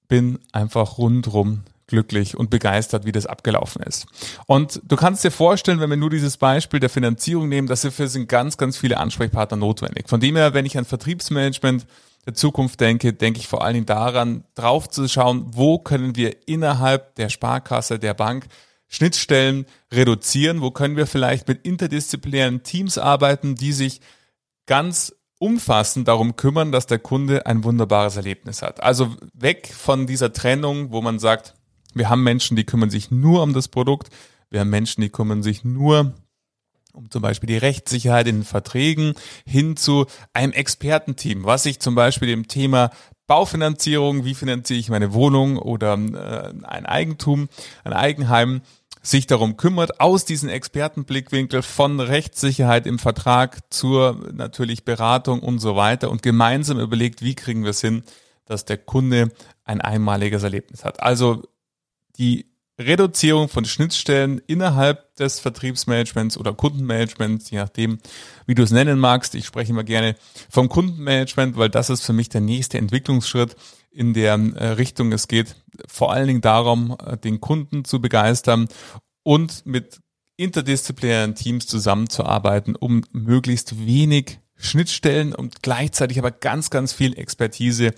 bin 0.08 0.38
einfach 0.52 0.98
rundrum 0.98 1.62
glücklich 1.86 2.36
und 2.36 2.50
begeistert, 2.50 3.04
wie 3.04 3.12
das 3.12 3.26
abgelaufen 3.26 3.82
ist. 3.82 4.06
Und 4.46 4.80
du 4.84 4.96
kannst 4.96 5.22
dir 5.24 5.30
vorstellen, 5.30 5.80
wenn 5.80 5.90
wir 5.90 5.96
nur 5.96 6.10
dieses 6.10 6.36
Beispiel 6.36 6.80
der 6.80 6.90
Finanzierung 6.90 7.48
nehmen, 7.48 7.68
dass 7.68 7.82
dafür 7.82 8.08
sind 8.08 8.28
ganz, 8.28 8.56
ganz 8.56 8.76
viele 8.76 8.98
Ansprechpartner 8.98 9.56
notwendig. 9.56 10.08
Von 10.08 10.20
dem 10.20 10.36
her, 10.36 10.54
wenn 10.54 10.66
ich 10.66 10.78
an 10.78 10.84
Vertriebsmanagement 10.84 11.86
der 12.26 12.34
Zukunft 12.34 12.80
denke, 12.80 13.12
denke 13.12 13.40
ich 13.40 13.48
vor 13.48 13.62
allen 13.62 13.74
Dingen 13.74 13.86
daran, 13.86 14.44
drauf 14.54 14.88
zu 14.88 15.06
schauen, 15.08 15.46
wo 15.50 15.78
können 15.78 16.16
wir 16.16 16.48
innerhalb 16.48 17.14
der 17.16 17.28
Sparkasse, 17.28 17.98
der 17.98 18.14
Bank 18.14 18.46
Schnittstellen 18.94 19.66
reduzieren? 19.92 20.60
Wo 20.60 20.70
können 20.70 20.96
wir 20.96 21.06
vielleicht 21.06 21.48
mit 21.48 21.66
interdisziplinären 21.66 22.62
Teams 22.62 22.96
arbeiten, 22.96 23.56
die 23.56 23.72
sich 23.72 24.00
ganz 24.66 25.14
umfassend 25.40 26.06
darum 26.06 26.36
kümmern, 26.36 26.70
dass 26.70 26.86
der 26.86 27.00
Kunde 27.00 27.46
ein 27.46 27.64
wunderbares 27.64 28.16
Erlebnis 28.16 28.62
hat? 28.62 28.82
Also 28.82 29.16
weg 29.32 29.72
von 29.76 30.06
dieser 30.06 30.32
Trennung, 30.32 30.92
wo 30.92 31.02
man 31.02 31.18
sagt, 31.18 31.54
wir 31.92 32.08
haben 32.08 32.22
Menschen, 32.22 32.56
die 32.56 32.64
kümmern 32.64 32.90
sich 32.90 33.10
nur 33.10 33.42
um 33.42 33.52
das 33.52 33.66
Produkt. 33.66 34.10
Wir 34.50 34.60
haben 34.60 34.70
Menschen, 34.70 35.00
die 35.00 35.10
kümmern 35.10 35.42
sich 35.42 35.64
nur 35.64 36.14
um 36.92 37.10
zum 37.10 37.22
Beispiel 37.22 37.48
die 37.48 37.56
Rechtssicherheit 37.56 38.28
in 38.28 38.44
Verträgen 38.44 39.14
hin 39.44 39.76
zu 39.76 40.06
einem 40.32 40.52
Expertenteam, 40.52 41.44
was 41.44 41.64
sich 41.64 41.80
zum 41.80 41.96
Beispiel 41.96 42.28
dem 42.28 42.46
Thema 42.46 42.90
Baufinanzierung, 43.26 44.24
wie 44.24 44.34
finanziere 44.34 44.78
ich 44.78 44.90
meine 44.90 45.14
Wohnung 45.14 45.58
oder 45.58 45.94
äh, 45.94 46.52
ein 46.64 46.86
Eigentum, 46.86 47.48
ein 47.82 47.94
Eigenheim 47.94 48.60
sich 49.04 49.26
darum 49.26 49.56
kümmert, 49.56 50.00
aus 50.00 50.24
diesem 50.24 50.48
Expertenblickwinkel 50.48 51.62
von 51.62 52.00
Rechtssicherheit 52.00 52.86
im 52.86 52.98
Vertrag 52.98 53.60
zur 53.72 54.32
natürlich 54.32 54.84
Beratung 54.84 55.40
und 55.40 55.58
so 55.58 55.76
weiter 55.76 56.10
und 56.10 56.22
gemeinsam 56.22 56.80
überlegt, 56.80 57.22
wie 57.22 57.34
kriegen 57.34 57.64
wir 57.64 57.70
es 57.70 57.82
hin, 57.82 58.02
dass 58.46 58.64
der 58.64 58.78
Kunde 58.78 59.30
ein 59.64 59.80
einmaliges 59.80 60.42
Erlebnis 60.42 60.84
hat. 60.84 61.00
Also 61.00 61.42
die 62.18 62.46
Reduzierung 62.78 63.48
von 63.48 63.64
Schnittstellen 63.66 64.40
innerhalb 64.46 65.14
des 65.16 65.38
Vertriebsmanagements 65.38 66.36
oder 66.36 66.54
Kundenmanagements, 66.54 67.50
je 67.50 67.58
nachdem, 67.58 67.98
wie 68.46 68.54
du 68.54 68.64
es 68.64 68.72
nennen 68.72 68.98
magst. 68.98 69.34
Ich 69.34 69.46
spreche 69.46 69.70
immer 69.70 69.84
gerne 69.84 70.16
vom 70.50 70.68
Kundenmanagement, 70.68 71.56
weil 71.56 71.68
das 71.68 71.90
ist 71.90 72.04
für 72.04 72.12
mich 72.12 72.30
der 72.30 72.40
nächste 72.40 72.78
Entwicklungsschritt 72.78 73.54
in 73.94 74.12
der 74.12 74.34
äh, 74.34 74.68
Richtung. 74.70 75.12
Es 75.12 75.28
geht 75.28 75.56
vor 75.86 76.12
allen 76.12 76.26
Dingen 76.26 76.40
darum, 76.40 76.96
äh, 77.04 77.16
den 77.16 77.40
Kunden 77.40 77.84
zu 77.84 78.00
begeistern 78.00 78.68
und 79.22 79.64
mit 79.64 80.00
interdisziplinären 80.36 81.34
Teams 81.34 81.66
zusammenzuarbeiten, 81.66 82.74
um 82.76 83.04
möglichst 83.12 83.86
wenig 83.86 84.40
Schnittstellen 84.56 85.34
und 85.34 85.62
gleichzeitig 85.62 86.18
aber 86.18 86.30
ganz, 86.30 86.70
ganz 86.70 86.92
viel 86.92 87.18
Expertise 87.18 87.94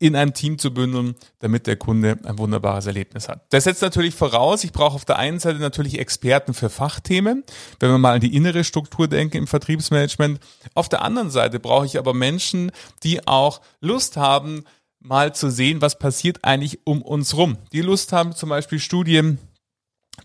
in 0.00 0.16
einem 0.16 0.32
Team 0.34 0.58
zu 0.58 0.72
bündeln, 0.72 1.14
damit 1.38 1.66
der 1.66 1.76
Kunde 1.76 2.18
ein 2.24 2.38
wunderbares 2.38 2.86
Erlebnis 2.86 3.28
hat. 3.28 3.44
Das 3.50 3.64
setzt 3.64 3.82
natürlich 3.82 4.14
voraus, 4.14 4.64
ich 4.64 4.72
brauche 4.72 4.94
auf 4.94 5.04
der 5.04 5.18
einen 5.18 5.38
Seite 5.38 5.58
natürlich 5.58 5.98
Experten 5.98 6.54
für 6.54 6.70
Fachthemen, 6.70 7.44
wenn 7.78 7.90
wir 7.90 7.98
mal 7.98 8.14
an 8.14 8.20
die 8.20 8.34
innere 8.34 8.64
Struktur 8.64 9.08
denken 9.08 9.36
im 9.36 9.46
Vertriebsmanagement. 9.46 10.40
Auf 10.74 10.88
der 10.88 11.02
anderen 11.02 11.30
Seite 11.30 11.60
brauche 11.60 11.84
ich 11.84 11.98
aber 11.98 12.14
Menschen, 12.14 12.72
die 13.02 13.28
auch 13.28 13.60
Lust 13.80 14.16
haben, 14.16 14.64
mal 15.00 15.34
zu 15.34 15.50
sehen, 15.50 15.82
was 15.82 15.98
passiert 15.98 16.44
eigentlich 16.44 16.80
um 16.84 17.02
uns 17.02 17.36
rum. 17.36 17.58
Die 17.72 17.82
Lust 17.82 18.12
haben, 18.12 18.34
zum 18.34 18.48
Beispiel 18.48 18.78
Studien 18.78 19.38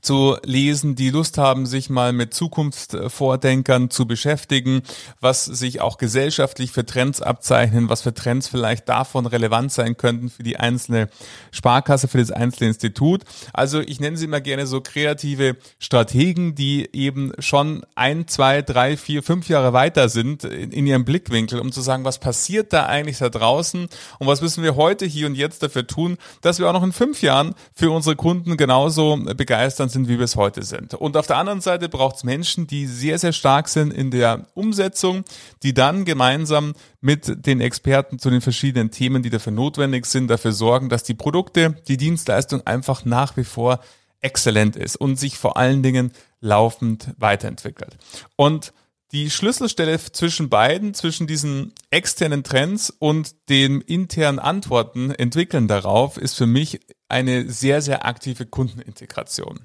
zu 0.01 0.37
lesen, 0.43 0.95
die 0.95 1.09
Lust 1.09 1.37
haben, 1.37 1.65
sich 1.65 1.89
mal 1.89 2.13
mit 2.13 2.33
Zukunftsvordenkern 2.33 3.89
zu 3.89 4.05
beschäftigen, 4.05 4.81
was 5.19 5.45
sich 5.45 5.81
auch 5.81 5.97
gesellschaftlich 5.97 6.71
für 6.71 6.85
Trends 6.85 7.21
abzeichnen, 7.21 7.89
was 7.89 8.01
für 8.01 8.13
Trends 8.13 8.47
vielleicht 8.47 8.89
davon 8.89 9.25
relevant 9.25 9.71
sein 9.71 9.97
könnten 9.97 10.29
für 10.29 10.43
die 10.43 10.57
einzelne 10.57 11.09
Sparkasse, 11.51 12.07
für 12.07 12.17
das 12.17 12.31
einzelne 12.31 12.69
Institut. 12.69 13.23
Also 13.53 13.79
ich 13.81 13.99
nenne 13.99 14.17
sie 14.17 14.25
immer 14.25 14.41
gerne 14.41 14.67
so 14.67 14.81
kreative 14.81 15.57
Strategen, 15.79 16.55
die 16.55 16.89
eben 16.93 17.31
schon 17.39 17.85
ein, 17.95 18.27
zwei, 18.27 18.61
drei, 18.61 18.97
vier, 18.97 19.23
fünf 19.23 19.49
Jahre 19.49 19.73
weiter 19.73 20.09
sind 20.09 20.43
in, 20.43 20.85
ihrem 20.87 21.05
Blickwinkel, 21.05 21.59
um 21.59 21.71
zu 21.71 21.81
sagen, 21.81 22.05
was 22.05 22.19
passiert 22.19 22.73
da 22.73 22.85
eigentlich 22.85 23.17
da 23.17 23.29
draußen 23.29 23.87
und 24.19 24.27
was 24.27 24.41
müssen 24.41 24.63
wir 24.63 24.75
heute 24.75 25.05
hier 25.05 25.27
und 25.27 25.35
jetzt 25.35 25.63
dafür 25.63 25.87
tun, 25.87 26.17
dass 26.41 26.59
wir 26.59 26.69
auch 26.69 26.73
noch 26.73 26.83
in 26.83 26.91
fünf 26.91 27.21
Jahren 27.21 27.55
für 27.73 27.91
unsere 27.91 28.15
Kunden 28.15 28.57
genauso 28.57 29.17
begeistern 29.35 29.84
Zustand 29.85 29.91
sind, 29.91 30.07
wie 30.07 30.17
wir 30.17 30.25
es 30.25 30.35
heute 30.35 30.63
sind. 30.63 30.93
Und 30.93 31.17
auf 31.17 31.27
der 31.27 31.37
anderen 31.37 31.61
Seite 31.61 31.89
braucht 31.89 32.17
es 32.17 32.23
Menschen, 32.23 32.67
die 32.67 32.87
sehr, 32.87 33.17
sehr 33.17 33.33
stark 33.33 33.67
sind 33.69 33.91
in 33.91 34.11
der 34.11 34.47
Umsetzung, 34.53 35.23
die 35.63 35.73
dann 35.73 36.05
gemeinsam 36.05 36.73
mit 37.01 37.45
den 37.45 37.61
Experten 37.61 38.19
zu 38.19 38.29
den 38.29 38.41
verschiedenen 38.41 38.91
Themen, 38.91 39.23
die 39.23 39.29
dafür 39.29 39.51
notwendig 39.51 40.05
sind, 40.05 40.27
dafür 40.27 40.51
sorgen, 40.51 40.89
dass 40.89 41.03
die 41.03 41.13
Produkte, 41.13 41.75
die 41.87 41.97
Dienstleistung 41.97 42.65
einfach 42.65 43.05
nach 43.05 43.37
wie 43.37 43.43
vor 43.43 43.79
exzellent 44.21 44.75
ist 44.75 44.95
und 44.95 45.17
sich 45.17 45.37
vor 45.37 45.57
allen 45.57 45.83
Dingen 45.83 46.11
laufend 46.41 47.13
weiterentwickelt. 47.17 47.97
Und 48.35 48.73
die 49.11 49.29
Schlüsselstelle 49.29 49.99
zwischen 49.99 50.49
beiden, 50.49 50.93
zwischen 50.93 51.27
diesen 51.27 51.73
externen 51.91 52.43
Trends 52.43 52.89
und 52.89 53.35
den 53.49 53.81
internen 53.81 54.39
Antworten 54.39 55.11
entwickeln 55.11 55.67
darauf, 55.67 56.17
ist 56.17 56.33
für 56.33 56.47
mich 56.47 56.79
eine 57.07 57.49
sehr, 57.49 57.81
sehr 57.81 58.05
aktive 58.05 58.45
Kundenintegration. 58.45 59.61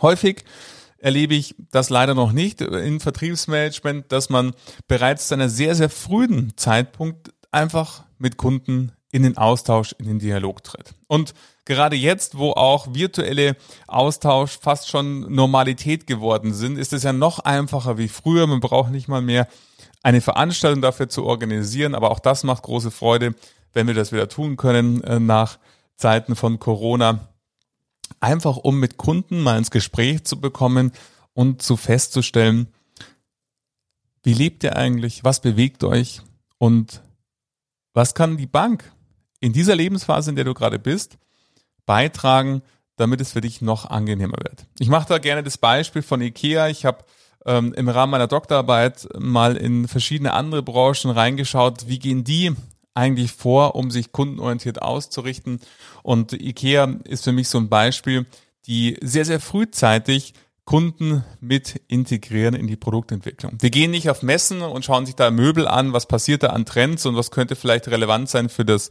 Häufig 0.00 0.44
erlebe 0.98 1.34
ich 1.34 1.54
das 1.70 1.90
leider 1.90 2.14
noch 2.14 2.32
nicht 2.32 2.60
im 2.60 3.00
Vertriebsmanagement, 3.00 4.10
dass 4.12 4.30
man 4.30 4.52
bereits 4.86 5.28
zu 5.28 5.34
einer 5.34 5.48
sehr, 5.48 5.74
sehr 5.74 5.90
frühen 5.90 6.52
Zeitpunkt 6.56 7.32
einfach 7.50 8.04
mit 8.18 8.36
Kunden 8.36 8.92
in 9.10 9.24
den 9.24 9.36
Austausch, 9.36 9.94
in 9.98 10.06
den 10.06 10.18
Dialog 10.20 10.62
tritt. 10.64 10.94
Und 11.06 11.34
gerade 11.64 11.96
jetzt, 11.96 12.38
wo 12.38 12.52
auch 12.52 12.94
virtuelle 12.94 13.56
Austausch 13.86 14.58
fast 14.58 14.88
schon 14.88 15.32
Normalität 15.32 16.06
geworden 16.06 16.54
sind, 16.54 16.78
ist 16.78 16.92
es 16.92 17.02
ja 17.02 17.12
noch 17.12 17.40
einfacher 17.40 17.98
wie 17.98 18.08
früher. 18.08 18.46
Man 18.46 18.60
braucht 18.60 18.90
nicht 18.90 19.08
mal 19.08 19.20
mehr 19.20 19.48
eine 20.02 20.20
Veranstaltung 20.20 20.80
dafür 20.80 21.08
zu 21.08 21.24
organisieren, 21.24 21.94
aber 21.94 22.10
auch 22.10 22.20
das 22.20 22.42
macht 22.44 22.62
große 22.62 22.90
Freude, 22.90 23.34
wenn 23.72 23.86
wir 23.86 23.94
das 23.94 24.12
wieder 24.12 24.28
tun 24.28 24.56
können 24.56 25.02
äh, 25.04 25.20
nach 25.20 25.58
Zeiten 25.96 26.34
von 26.34 26.58
Corona 26.58 27.28
einfach 28.20 28.56
um 28.56 28.78
mit 28.78 28.96
Kunden 28.96 29.40
mal 29.40 29.58
ins 29.58 29.70
Gespräch 29.70 30.24
zu 30.24 30.40
bekommen 30.40 30.92
und 31.34 31.62
zu 31.62 31.76
festzustellen, 31.76 32.68
wie 34.22 34.34
lebt 34.34 34.62
ihr 34.64 34.76
eigentlich, 34.76 35.24
was 35.24 35.40
bewegt 35.40 35.84
euch 35.84 36.22
und 36.58 37.02
was 37.92 38.14
kann 38.14 38.36
die 38.36 38.46
Bank 38.46 38.92
in 39.40 39.52
dieser 39.52 39.74
Lebensphase, 39.74 40.30
in 40.30 40.36
der 40.36 40.44
du 40.44 40.54
gerade 40.54 40.78
bist, 40.78 41.18
beitragen, 41.84 42.62
damit 42.96 43.20
es 43.20 43.32
für 43.32 43.40
dich 43.40 43.60
noch 43.60 43.86
angenehmer 43.86 44.38
wird. 44.42 44.66
Ich 44.78 44.88
mache 44.88 45.08
da 45.08 45.18
gerne 45.18 45.42
das 45.42 45.58
Beispiel 45.58 46.02
von 46.02 46.20
IKEA. 46.20 46.68
Ich 46.68 46.84
habe 46.84 47.04
ähm, 47.44 47.72
im 47.74 47.88
Rahmen 47.88 48.12
meiner 48.12 48.28
Doktorarbeit 48.28 49.08
mal 49.18 49.56
in 49.56 49.88
verschiedene 49.88 50.32
andere 50.32 50.62
Branchen 50.62 51.10
reingeschaut, 51.10 51.88
wie 51.88 51.98
gehen 51.98 52.22
die 52.22 52.54
eigentlich 52.94 53.32
vor, 53.32 53.74
um 53.74 53.90
sich 53.90 54.12
kundenorientiert 54.12 54.82
auszurichten. 54.82 55.60
Und 56.02 56.32
IKEA 56.32 56.98
ist 57.04 57.24
für 57.24 57.32
mich 57.32 57.48
so 57.48 57.58
ein 57.58 57.68
Beispiel, 57.68 58.26
die 58.66 58.96
sehr, 59.02 59.24
sehr 59.24 59.40
frühzeitig 59.40 60.34
Kunden 60.64 61.24
mit 61.40 61.80
integrieren 61.88 62.54
in 62.54 62.68
die 62.68 62.76
Produktentwicklung. 62.76 63.58
Die 63.58 63.70
gehen 63.70 63.90
nicht 63.90 64.08
auf 64.08 64.22
Messen 64.22 64.62
und 64.62 64.84
schauen 64.84 65.06
sich 65.06 65.16
da 65.16 65.32
Möbel 65.32 65.66
an, 65.66 65.92
was 65.92 66.06
passiert 66.06 66.44
da 66.44 66.48
an 66.48 66.64
Trends 66.64 67.04
und 67.04 67.16
was 67.16 67.32
könnte 67.32 67.56
vielleicht 67.56 67.88
relevant 67.88 68.28
sein 68.28 68.48
für 68.48 68.64
das 68.64 68.90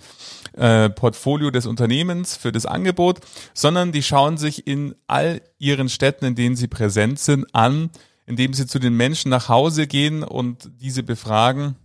äh, 0.58 0.90
Portfolio 0.90 1.50
des 1.50 1.66
Unternehmens, 1.66 2.36
für 2.36 2.52
das 2.52 2.66
Angebot, 2.66 3.22
sondern 3.54 3.94
die 3.94 4.04
schauen 4.04 4.38
sich 4.38 4.68
in 4.68 4.96
all 5.08 5.42
ihren 5.60 5.88
Städten, 5.88 6.26
in 6.26 6.36
denen 6.36 6.58
sie 6.58 6.68
präsent 6.68 7.20
sind, 7.20 7.46
an, 7.56 7.90
indem 8.26 8.54
sie 8.54 8.68
zu 8.68 8.78
den 8.78 8.96
Menschen 8.96 9.30
nach 9.30 9.48
Hause 9.48 9.88
gehen 9.88 10.24
und 10.24 10.70
diese 10.82 11.04
befragen, 11.04 11.78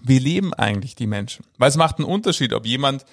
wie 0.00 0.18
leben 0.18 0.54
eigentlich 0.54 0.94
die 0.94 1.06
Menschen? 1.06 1.44
Weil 1.58 1.68
es 1.68 1.76
macht 1.76 1.98
einen 1.98 2.08
Unterschied, 2.08 2.52
ob 2.52 2.66
jemand 2.66 3.04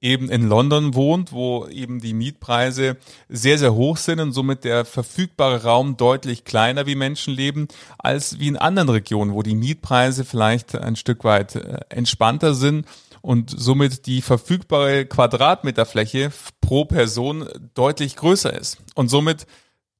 eben 0.00 0.28
in 0.28 0.48
London 0.48 0.94
wohnt, 0.94 1.32
wo 1.32 1.66
eben 1.66 2.00
die 2.00 2.12
Mietpreise 2.12 2.96
sehr, 3.28 3.58
sehr 3.58 3.74
hoch 3.74 3.96
sind 3.96 4.20
und 4.20 4.32
somit 4.32 4.64
der 4.64 4.84
verfügbare 4.84 5.62
Raum 5.62 5.96
deutlich 5.96 6.44
kleiner 6.44 6.86
wie 6.86 6.94
Menschen 6.94 7.34
leben, 7.34 7.68
als 7.98 8.38
wie 8.38 8.48
in 8.48 8.56
anderen 8.56 8.90
Regionen, 8.90 9.32
wo 9.32 9.42
die 9.42 9.54
Mietpreise 9.54 10.24
vielleicht 10.24 10.74
ein 10.74 10.96
Stück 10.96 11.24
weit 11.24 11.56
äh, 11.56 11.80
entspannter 11.88 12.54
sind 12.54 12.86
und 13.22 13.50
somit 13.50 14.06
die 14.06 14.22
verfügbare 14.22 15.06
Quadratmeterfläche 15.06 16.30
pro 16.60 16.84
Person 16.84 17.48
deutlich 17.74 18.16
größer 18.16 18.52
ist. 18.52 18.78
Und 18.94 19.08
somit 19.08 19.46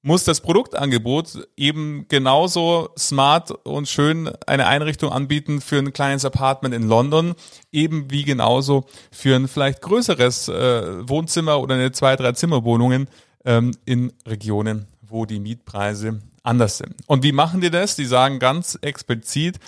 muss 0.06 0.22
das 0.22 0.40
Produktangebot 0.40 1.48
eben 1.56 2.06
genauso 2.08 2.90
smart 2.96 3.50
und 3.66 3.88
schön 3.88 4.30
eine 4.46 4.68
Einrichtung 4.68 5.10
anbieten 5.10 5.60
für 5.60 5.78
ein 5.78 5.92
kleines 5.92 6.24
Apartment 6.24 6.72
in 6.76 6.88
London, 6.88 7.34
eben 7.72 8.08
wie 8.08 8.22
genauso 8.22 8.84
für 9.10 9.34
ein 9.34 9.48
vielleicht 9.48 9.82
größeres 9.82 10.46
äh, 10.46 11.08
Wohnzimmer 11.08 11.58
oder 11.58 11.74
eine 11.74 11.90
zwei, 11.90 12.14
drei 12.14 12.30
Zimmerwohnungen 12.32 13.08
ähm, 13.44 13.72
in 13.84 14.12
Regionen, 14.28 14.86
wo 15.02 15.26
die 15.26 15.40
Mietpreise 15.40 16.20
anders 16.44 16.78
sind. 16.78 16.94
Und 17.06 17.24
wie 17.24 17.32
machen 17.32 17.60
die 17.60 17.70
das? 17.70 17.96
Die 17.96 18.04
sagen 18.06 18.38
ganz 18.38 18.78
explizit, 18.80 19.58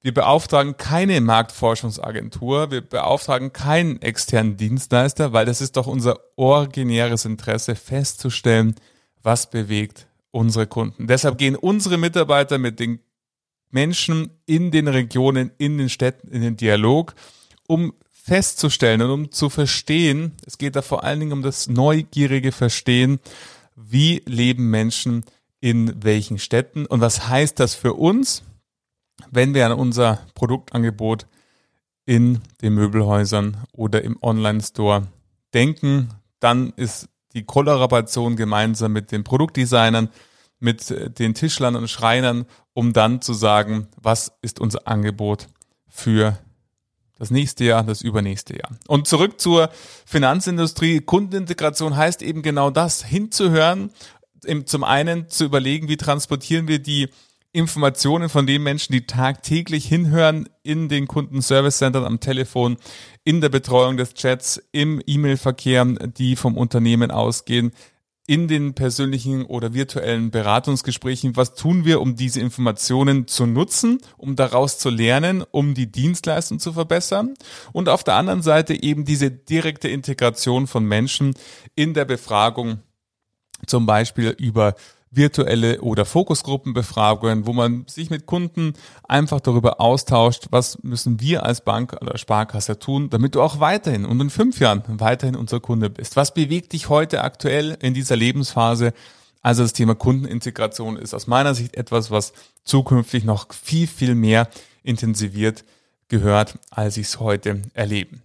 wir 0.00 0.12
beauftragen 0.12 0.76
keine 0.76 1.20
Marktforschungsagentur, 1.20 2.72
wir 2.72 2.80
beauftragen 2.80 3.52
keinen 3.52 4.02
externen 4.02 4.56
Dienstleister, 4.56 5.32
weil 5.32 5.46
das 5.46 5.60
ist 5.60 5.76
doch 5.76 5.86
unser 5.86 6.18
originäres 6.34 7.24
Interesse 7.24 7.76
festzustellen, 7.76 8.74
was 9.22 9.50
bewegt 9.50 10.06
unsere 10.30 10.66
Kunden. 10.66 11.06
Deshalb 11.06 11.38
gehen 11.38 11.56
unsere 11.56 11.98
Mitarbeiter 11.98 12.58
mit 12.58 12.80
den 12.80 13.00
Menschen 13.70 14.30
in 14.46 14.70
den 14.70 14.88
Regionen, 14.88 15.50
in 15.58 15.78
den 15.78 15.88
Städten 15.88 16.28
in 16.28 16.42
den 16.42 16.56
Dialog, 16.56 17.14
um 17.66 17.94
festzustellen 18.10 19.02
und 19.02 19.10
um 19.10 19.30
zu 19.32 19.50
verstehen, 19.50 20.32
es 20.46 20.58
geht 20.58 20.76
da 20.76 20.82
vor 20.82 21.02
allen 21.04 21.20
Dingen 21.20 21.32
um 21.32 21.42
das 21.42 21.68
neugierige 21.68 22.52
Verstehen, 22.52 23.18
wie 23.74 24.22
leben 24.26 24.70
Menschen 24.70 25.24
in 25.60 26.04
welchen 26.04 26.38
Städten 26.38 26.86
und 26.86 27.00
was 27.00 27.28
heißt 27.28 27.58
das 27.58 27.74
für 27.74 27.94
uns, 27.94 28.42
wenn 29.30 29.54
wir 29.54 29.66
an 29.66 29.72
unser 29.72 30.20
Produktangebot 30.34 31.26
in 32.04 32.40
den 32.60 32.74
Möbelhäusern 32.74 33.56
oder 33.72 34.02
im 34.02 34.18
Online-Store 34.20 35.08
denken, 35.54 36.08
dann 36.40 36.72
ist 36.76 37.08
die 37.34 37.44
Kollaboration 37.44 38.36
gemeinsam 38.36 38.92
mit 38.92 39.12
den 39.12 39.24
Produktdesignern, 39.24 40.08
mit 40.60 40.90
äh, 40.90 41.10
den 41.10 41.34
Tischlern 41.34 41.76
und 41.76 41.88
Schreinern, 41.88 42.46
um 42.74 42.92
dann 42.92 43.20
zu 43.20 43.34
sagen, 43.34 43.88
was 44.00 44.32
ist 44.42 44.60
unser 44.60 44.86
Angebot 44.86 45.48
für 45.88 46.38
das 47.18 47.30
nächste 47.30 47.64
Jahr, 47.64 47.84
das 47.84 48.02
übernächste 48.02 48.56
Jahr. 48.56 48.70
Und 48.88 49.06
zurück 49.06 49.40
zur 49.40 49.70
Finanzindustrie. 50.06 51.00
Kundenintegration 51.00 51.96
heißt 51.96 52.22
eben 52.22 52.42
genau 52.42 52.70
das, 52.70 53.04
hinzuhören, 53.04 53.90
zum 54.64 54.82
einen 54.82 55.28
zu 55.28 55.44
überlegen, 55.44 55.88
wie 55.88 55.96
transportieren 55.96 56.66
wir 56.66 56.80
die 56.80 57.10
Informationen 57.52 58.30
von 58.30 58.46
den 58.46 58.62
Menschen, 58.62 58.92
die 58.92 59.06
tagtäglich 59.06 59.84
hinhören 59.84 60.48
in 60.62 60.88
den 60.88 61.06
Kundenservice-Centern 61.06 62.04
am 62.04 62.18
Telefon, 62.18 62.78
in 63.24 63.42
der 63.42 63.50
Betreuung 63.50 63.98
des 63.98 64.14
Chats, 64.14 64.62
im 64.72 65.02
E-Mail-Verkehr, 65.06 65.84
die 65.84 66.36
vom 66.36 66.56
Unternehmen 66.56 67.10
ausgehen, 67.10 67.72
in 68.26 68.48
den 68.48 68.74
persönlichen 68.74 69.44
oder 69.44 69.74
virtuellen 69.74 70.30
Beratungsgesprächen. 70.30 71.36
Was 71.36 71.54
tun 71.54 71.84
wir, 71.84 72.00
um 72.00 72.16
diese 72.16 72.40
Informationen 72.40 73.26
zu 73.26 73.46
nutzen, 73.46 73.98
um 74.16 74.36
daraus 74.36 74.78
zu 74.78 74.90
lernen, 74.90 75.44
um 75.50 75.74
die 75.74 75.90
Dienstleistung 75.90 76.58
zu 76.58 76.72
verbessern? 76.72 77.34
Und 77.72 77.88
auf 77.88 78.04
der 78.04 78.14
anderen 78.14 78.42
Seite 78.42 78.80
eben 78.80 79.04
diese 79.04 79.30
direkte 79.30 79.88
Integration 79.88 80.66
von 80.66 80.84
Menschen 80.84 81.34
in 81.74 81.94
der 81.94 82.04
Befragung, 82.04 82.80
zum 83.66 83.86
Beispiel 83.86 84.34
über 84.38 84.74
virtuelle 85.12 85.82
oder 85.82 86.04
Fokusgruppenbefragungen, 86.04 87.46
wo 87.46 87.52
man 87.52 87.84
sich 87.86 88.10
mit 88.10 88.26
Kunden 88.26 88.72
einfach 89.06 89.40
darüber 89.40 89.80
austauscht, 89.80 90.46
was 90.50 90.82
müssen 90.82 91.20
wir 91.20 91.44
als 91.44 91.60
Bank 91.60 91.96
oder 92.00 92.16
Sparkasse 92.16 92.78
tun, 92.78 93.10
damit 93.10 93.34
du 93.34 93.42
auch 93.42 93.60
weiterhin 93.60 94.06
und 94.06 94.20
in 94.20 94.30
fünf 94.30 94.58
Jahren 94.58 94.82
weiterhin 94.86 95.36
unser 95.36 95.60
Kunde 95.60 95.90
bist. 95.90 96.16
Was 96.16 96.32
bewegt 96.32 96.72
dich 96.72 96.88
heute 96.88 97.22
aktuell 97.22 97.76
in 97.80 97.92
dieser 97.94 98.16
Lebensphase? 98.16 98.94
Also 99.42 99.62
das 99.62 99.74
Thema 99.74 99.94
Kundenintegration 99.94 100.96
ist 100.96 101.14
aus 101.14 101.26
meiner 101.26 101.54
Sicht 101.54 101.76
etwas, 101.76 102.10
was 102.10 102.32
zukünftig 102.64 103.24
noch 103.24 103.52
viel, 103.52 103.86
viel 103.86 104.14
mehr 104.14 104.48
intensiviert 104.82 105.64
gehört, 106.08 106.58
als 106.70 106.96
ich 106.96 107.08
es 107.08 107.20
heute 107.20 107.62
erlebe. 107.74 108.18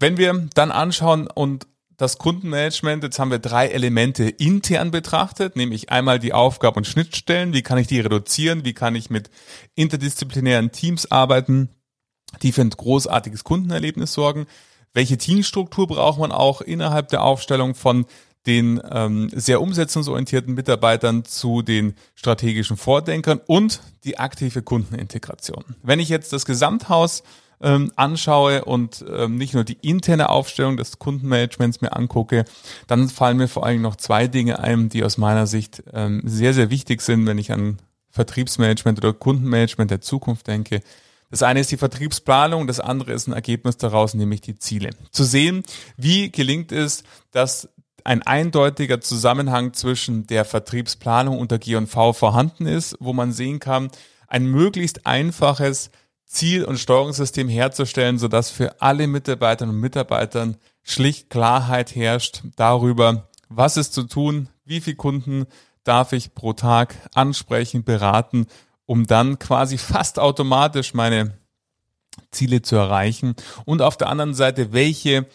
Wenn 0.00 0.16
wir 0.16 0.48
dann 0.54 0.72
anschauen 0.72 1.28
und 1.28 1.66
das 2.02 2.18
Kundenmanagement, 2.18 3.04
jetzt 3.04 3.20
haben 3.20 3.30
wir 3.30 3.38
drei 3.38 3.68
Elemente 3.68 4.24
intern 4.24 4.90
betrachtet, 4.90 5.54
nämlich 5.54 5.90
einmal 5.90 6.18
die 6.18 6.32
Aufgaben 6.32 6.78
und 6.78 6.86
Schnittstellen, 6.86 7.52
wie 7.52 7.62
kann 7.62 7.78
ich 7.78 7.86
die 7.86 8.00
reduzieren, 8.00 8.64
wie 8.64 8.74
kann 8.74 8.96
ich 8.96 9.08
mit 9.08 9.30
interdisziplinären 9.76 10.72
Teams 10.72 11.10
arbeiten, 11.12 11.68
die 12.42 12.50
für 12.50 12.62
ein 12.62 12.70
großartiges 12.70 13.44
Kundenerlebnis 13.44 14.14
sorgen, 14.14 14.46
welche 14.92 15.16
Teamstruktur 15.16 15.86
braucht 15.86 16.18
man 16.18 16.32
auch 16.32 16.60
innerhalb 16.60 17.08
der 17.08 17.22
Aufstellung 17.22 17.76
von 17.76 18.06
den 18.46 18.82
ähm, 18.90 19.30
sehr 19.32 19.60
umsetzungsorientierten 19.60 20.54
Mitarbeitern 20.54 21.24
zu 21.24 21.62
den 21.62 21.94
strategischen 22.16 22.76
Vordenkern 22.76 23.40
und 23.46 23.80
die 24.02 24.18
aktive 24.18 24.62
Kundenintegration. 24.62 25.76
Wenn 25.84 26.00
ich 26.00 26.08
jetzt 26.08 26.32
das 26.32 26.46
Gesamthaus 26.46 27.22
ähm, 27.62 27.92
anschaue 27.96 28.64
und 28.64 29.04
ähm, 29.08 29.36
nicht 29.36 29.54
nur 29.54 29.64
die 29.64 29.78
interne 29.80 30.28
Aufstellung 30.28 30.76
des 30.76 30.98
Kundenmanagements 30.98 31.80
mir 31.80 31.96
angucke, 31.96 32.44
dann 32.86 33.08
fallen 33.08 33.36
mir 33.36 33.48
vor 33.48 33.64
allem 33.64 33.82
noch 33.82 33.96
zwei 33.96 34.26
Dinge 34.26 34.58
ein, 34.58 34.88
die 34.88 35.04
aus 35.04 35.18
meiner 35.18 35.46
Sicht 35.46 35.82
ähm, 35.92 36.22
sehr, 36.24 36.54
sehr 36.54 36.70
wichtig 36.70 37.00
sind, 37.00 37.26
wenn 37.26 37.38
ich 37.38 37.52
an 37.52 37.78
Vertriebsmanagement 38.10 38.98
oder 38.98 39.12
Kundenmanagement 39.12 39.90
der 39.90 40.00
Zukunft 40.00 40.46
denke. 40.46 40.80
Das 41.30 41.42
eine 41.42 41.60
ist 41.60 41.70
die 41.70 41.78
Vertriebsplanung, 41.78 42.66
das 42.66 42.78
andere 42.78 43.12
ist 43.12 43.26
ein 43.26 43.32
Ergebnis 43.32 43.78
daraus, 43.78 44.12
nämlich 44.12 44.42
die 44.42 44.58
Ziele. 44.58 44.90
Zu 45.12 45.24
sehen, 45.24 45.62
wie 45.96 46.30
gelingt 46.30 46.72
es, 46.72 47.04
dass 47.30 47.70
ein 48.04 48.22
eindeutiger 48.22 49.00
Zusammenhang 49.00 49.72
zwischen 49.72 50.26
der 50.26 50.44
Vertriebsplanung 50.44 51.38
und 51.38 51.50
der 51.50 51.58
G&V 51.58 52.12
vorhanden 52.12 52.66
ist, 52.66 52.96
wo 53.00 53.12
man 53.12 53.32
sehen 53.32 53.60
kann, 53.60 53.90
ein 54.28 54.44
möglichst 54.46 55.06
einfaches 55.06 55.90
Ziel- 56.32 56.64
und 56.64 56.78
Steuerungssystem 56.78 57.48
herzustellen, 57.48 58.18
sodass 58.18 58.50
für 58.50 58.80
alle 58.80 59.06
Mitarbeiterinnen 59.06 59.74
und 59.76 59.80
Mitarbeitern 59.80 60.56
schlicht 60.82 61.28
Klarheit 61.28 61.94
herrscht 61.94 62.42
darüber, 62.56 63.28
was 63.50 63.76
ist 63.76 63.92
zu 63.92 64.04
tun, 64.04 64.48
wie 64.64 64.80
viele 64.80 64.96
Kunden 64.96 65.44
darf 65.84 66.14
ich 66.14 66.34
pro 66.34 66.54
Tag 66.54 66.96
ansprechen, 67.14 67.84
beraten, 67.84 68.46
um 68.86 69.06
dann 69.06 69.38
quasi 69.38 69.76
fast 69.78 70.18
automatisch 70.18 70.94
meine 70.94 71.36
Ziele 72.30 72.62
zu 72.62 72.76
erreichen. 72.76 73.34
Und 73.66 73.82
auf 73.82 73.98
der 73.98 74.08
anderen 74.08 74.32
Seite, 74.32 74.72
welche 74.72 75.26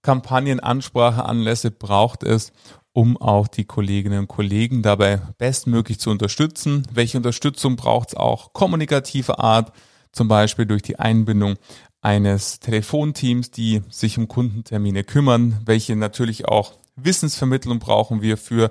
Kampagnen, 0.00 0.60
Ansprache, 0.60 1.26
Anlässe 1.26 1.70
braucht 1.70 2.22
es, 2.22 2.52
um 2.92 3.18
auch 3.18 3.46
die 3.46 3.66
Kolleginnen 3.66 4.20
und 4.20 4.28
Kollegen 4.28 4.82
dabei 4.82 5.20
bestmöglich 5.36 6.00
zu 6.00 6.08
unterstützen? 6.08 6.86
Welche 6.90 7.18
Unterstützung 7.18 7.76
braucht 7.76 8.08
es 8.08 8.14
auch 8.14 8.54
kommunikative 8.54 9.38
Art? 9.38 9.72
Zum 10.16 10.28
Beispiel 10.28 10.66
durch 10.66 10.82
die 10.82 10.98
Einbindung 10.98 11.56
eines 12.00 12.58
Telefonteams, 12.60 13.50
die 13.50 13.82
sich 13.90 14.16
um 14.16 14.28
Kundentermine 14.28 15.04
kümmern, 15.04 15.60
welche 15.64 15.94
natürlich 15.94 16.46
auch 16.46 16.72
Wissensvermittlung 16.96 17.78
brauchen 17.78 18.22
wir 18.22 18.38
für 18.38 18.70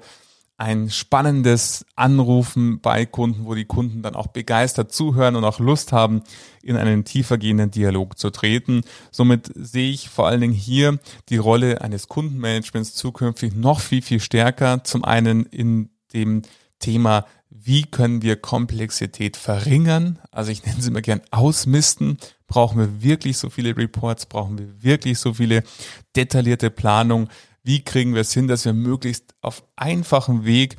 ein 0.58 0.90
spannendes 0.90 1.86
Anrufen 1.96 2.80
bei 2.80 3.06
Kunden, 3.06 3.46
wo 3.46 3.56
die 3.56 3.66
Kunden 3.66 4.02
dann 4.02 4.16
auch 4.16 4.28
begeistert 4.28 4.92
zuhören 4.92 5.36
und 5.36 5.44
auch 5.44 5.60
Lust 5.60 5.92
haben, 5.92 6.24
in 6.64 6.78
einen 6.78 7.04
tiefergehenden 7.04 7.72
Dialog 7.72 8.18
zu 8.18 8.30
treten. 8.30 8.82
Somit 9.12 9.52
sehe 9.54 9.92
ich 9.92 10.10
vor 10.10 10.28
allen 10.28 10.42
Dingen 10.42 10.54
hier 10.54 10.98
die 11.28 11.38
Rolle 11.38 11.82
eines 11.82 12.08
Kundenmanagements 12.08 12.96
zukünftig 12.96 13.54
noch 13.54 13.82
viel, 13.82 14.02
viel 14.02 14.22
stärker. 14.22 14.84
Zum 14.84 15.04
einen 15.04 15.46
in 15.46 15.90
dem 16.14 16.44
Thema 16.80 17.26
wie 17.58 17.84
können 17.84 18.22
wir 18.22 18.36
Komplexität 18.36 19.38
verringern? 19.38 20.20
Also 20.30 20.52
ich 20.52 20.66
nenne 20.66 20.82
sie 20.82 20.90
immer 20.90 21.02
gern 21.02 21.22
ausmisten. 21.32 22.18
Brauchen 22.48 22.78
wir 22.78 23.02
wirklich 23.02 23.38
so 23.38 23.50
viele 23.50 23.76
Reports? 23.76 24.26
Brauchen 24.26 24.60
wir 24.60 24.84
wirklich 24.84 25.20
so 25.20 25.36
viele 25.36 25.64
detaillierte 26.16 26.70
Planung? 26.70 27.30
Wie 27.64 27.82
kriegen 27.84 28.14
wir 28.14 28.22
es 28.22 28.34
hin, 28.34 28.48
dass 28.48 28.66
wir 28.66 28.74
möglichst 28.74 29.34
auf 29.42 29.64
einfachem 29.78 30.46
Weg 30.46 30.78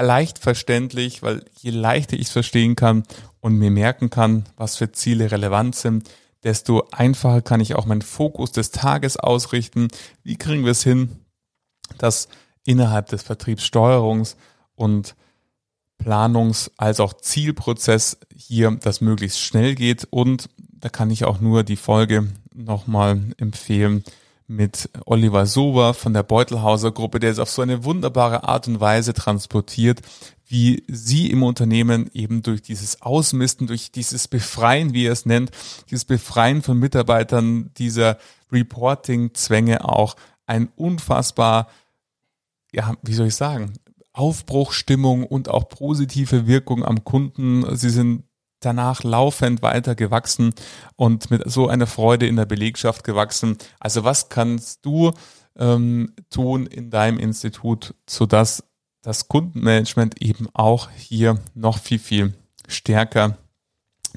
leicht 0.00 0.38
verständlich, 0.38 1.22
weil 1.22 1.44
je 1.60 1.70
leichter 1.70 2.14
ich 2.14 2.26
es 2.26 2.30
verstehen 2.30 2.76
kann 2.76 3.02
und 3.40 3.56
mir 3.56 3.70
merken 3.70 4.10
kann, 4.10 4.44
was 4.56 4.76
für 4.76 4.92
Ziele 4.92 5.32
relevant 5.32 5.74
sind, 5.74 6.08
desto 6.44 6.86
einfacher 6.92 7.42
kann 7.42 7.60
ich 7.60 7.74
auch 7.74 7.86
meinen 7.86 8.02
Fokus 8.02 8.52
des 8.52 8.70
Tages 8.70 9.16
ausrichten. 9.16 9.88
Wie 10.22 10.36
kriegen 10.36 10.64
wir 10.64 10.72
es 10.72 10.84
hin, 10.84 11.24
dass 11.96 12.28
innerhalb 12.64 13.06
des 13.08 13.22
Vertriebssteuerungs 13.22 14.36
und 14.74 15.16
Planungs- 15.98 16.70
als 16.76 17.00
auch 17.00 17.14
Zielprozess 17.14 18.18
hier 18.34 18.70
das 18.80 19.00
möglichst 19.00 19.40
schnell 19.40 19.74
geht. 19.74 20.06
Und 20.10 20.48
da 20.58 20.88
kann 20.88 21.10
ich 21.10 21.24
auch 21.24 21.40
nur 21.40 21.64
die 21.64 21.76
Folge 21.76 22.28
nochmal 22.54 23.20
empfehlen 23.36 24.04
mit 24.46 24.88
Oliver 25.04 25.46
Sober 25.46 25.92
von 25.92 26.14
der 26.14 26.22
Beutelhauser 26.22 26.90
Gruppe, 26.90 27.20
der 27.20 27.30
es 27.30 27.38
auf 27.38 27.50
so 27.50 27.62
eine 27.62 27.84
wunderbare 27.84 28.44
Art 28.44 28.66
und 28.66 28.80
Weise 28.80 29.12
transportiert, 29.12 30.00
wie 30.46 30.82
sie 30.88 31.30
im 31.30 31.42
Unternehmen 31.42 32.10
eben 32.14 32.42
durch 32.42 32.62
dieses 32.62 33.02
Ausmisten, 33.02 33.66
durch 33.66 33.92
dieses 33.92 34.26
Befreien, 34.26 34.94
wie 34.94 35.04
er 35.04 35.12
es 35.12 35.26
nennt, 35.26 35.50
dieses 35.90 36.06
Befreien 36.06 36.62
von 36.62 36.78
Mitarbeitern, 36.78 37.70
dieser 37.76 38.18
Reporting-Zwänge 38.50 39.84
auch 39.84 40.16
ein 40.46 40.70
unfassbar, 40.76 41.68
ja, 42.72 42.94
wie 43.02 43.12
soll 43.12 43.26
ich 43.26 43.34
sagen, 43.34 43.74
Aufbruchstimmung 44.18 45.24
und 45.24 45.48
auch 45.48 45.68
positive 45.68 46.46
Wirkung 46.46 46.84
am 46.84 47.04
Kunden. 47.04 47.76
Sie 47.76 47.90
sind 47.90 48.24
danach 48.60 49.04
laufend 49.04 49.62
weiter 49.62 49.94
gewachsen 49.94 50.54
und 50.96 51.30
mit 51.30 51.48
so 51.48 51.68
einer 51.68 51.86
Freude 51.86 52.26
in 52.26 52.34
der 52.34 52.44
Belegschaft 52.44 53.04
gewachsen. 53.04 53.56
Also 53.78 54.02
was 54.02 54.28
kannst 54.28 54.84
du 54.84 55.12
ähm, 55.56 56.12
tun 56.30 56.66
in 56.66 56.90
deinem 56.90 57.18
Institut, 57.18 57.94
sodass 58.08 58.64
das 59.02 59.28
Kundenmanagement 59.28 60.20
eben 60.20 60.48
auch 60.52 60.90
hier 60.90 61.38
noch 61.54 61.78
viel, 61.78 62.00
viel 62.00 62.34
stärker 62.66 63.38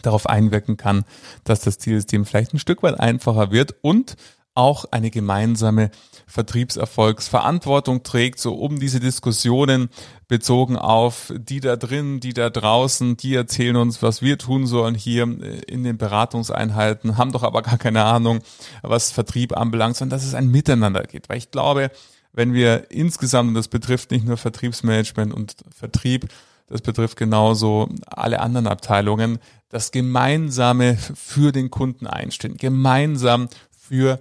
darauf 0.02 0.28
einwirken 0.28 0.78
kann, 0.78 1.06
dass 1.44 1.62
das 1.62 1.78
Zielsystem 1.78 2.26
vielleicht 2.26 2.54
ein 2.54 2.60
Stück 2.60 2.82
weit 2.82 3.00
einfacher 3.00 3.52
wird 3.52 3.76
und 3.82 4.16
auch 4.54 4.86
eine 4.92 5.12
gemeinsame 5.12 5.92
Vertriebserfolgsverantwortung 6.28 8.04
trägt, 8.04 8.40
so 8.40 8.54
um 8.54 8.80
diese 8.80 9.00
Diskussionen 9.00 9.90
bezogen 10.28 10.78
auf 10.78 11.34
die 11.36 11.60
da 11.60 11.76
drin, 11.76 12.20
die 12.20 12.34
da 12.34 12.50
draußen, 12.50 13.18
die 13.18 13.36
erzählen 13.36 13.76
uns, 13.78 14.02
was 14.02 14.22
wir 14.22 14.38
tun 14.38 14.68
sollen 14.68 14.96
hier 14.96 15.24
in 15.24 15.84
den 15.84 15.98
Beratungseinheiten, 15.98 17.18
haben 17.18 17.32
doch 17.32 17.44
aber 17.44 17.62
gar 17.62 17.78
keine 17.78 18.04
Ahnung, 18.04 18.40
was 18.82 19.12
Vertrieb 19.12 19.56
anbelangt, 19.56 19.98
sondern 19.98 20.18
dass 20.18 20.28
es 20.28 20.34
ein 20.34 20.48
Miteinander 20.48 21.04
geht. 21.04 21.30
Weil 21.30 21.38
ich 21.38 21.52
glaube, 21.52 21.92
wenn 22.34 22.54
wir 22.54 22.92
insgesamt, 22.92 23.50
und 23.50 23.56
das 23.56 23.68
betrifft 23.68 24.12
nicht 24.12 24.26
nur 24.26 24.38
Vertriebsmanagement 24.38 25.34
und 25.34 25.56
Vertrieb, 25.70 26.28
das 26.68 26.82
betrifft 26.82 27.18
genauso 27.18 27.90
alle 28.06 28.40
anderen 28.40 28.68
Abteilungen, 28.68 29.40
das 29.68 29.92
Gemeinsame 29.92 30.98
für 30.98 31.52
den 31.52 31.70
Kunden 31.70 32.08
einstehen, 32.08 32.58
gemeinsam 32.58 33.50
für 33.78 34.20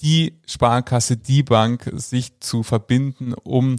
die 0.00 0.40
Sparkasse, 0.46 1.16
die 1.16 1.42
Bank 1.42 1.90
sich 1.94 2.38
zu 2.40 2.62
verbinden, 2.62 3.34
um 3.34 3.76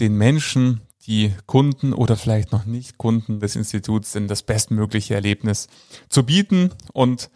den 0.00 0.14
Menschen, 0.14 0.80
die 1.06 1.34
Kunden 1.46 1.92
oder 1.92 2.16
vielleicht 2.16 2.52
noch 2.52 2.64
nicht 2.66 2.98
Kunden 2.98 3.40
des 3.40 3.56
Instituts 3.56 4.12
sind, 4.12 4.28
das 4.28 4.42
bestmögliche 4.42 5.14
Erlebnis 5.14 5.68
zu 6.08 6.24
bieten 6.24 6.70
und 6.92 7.30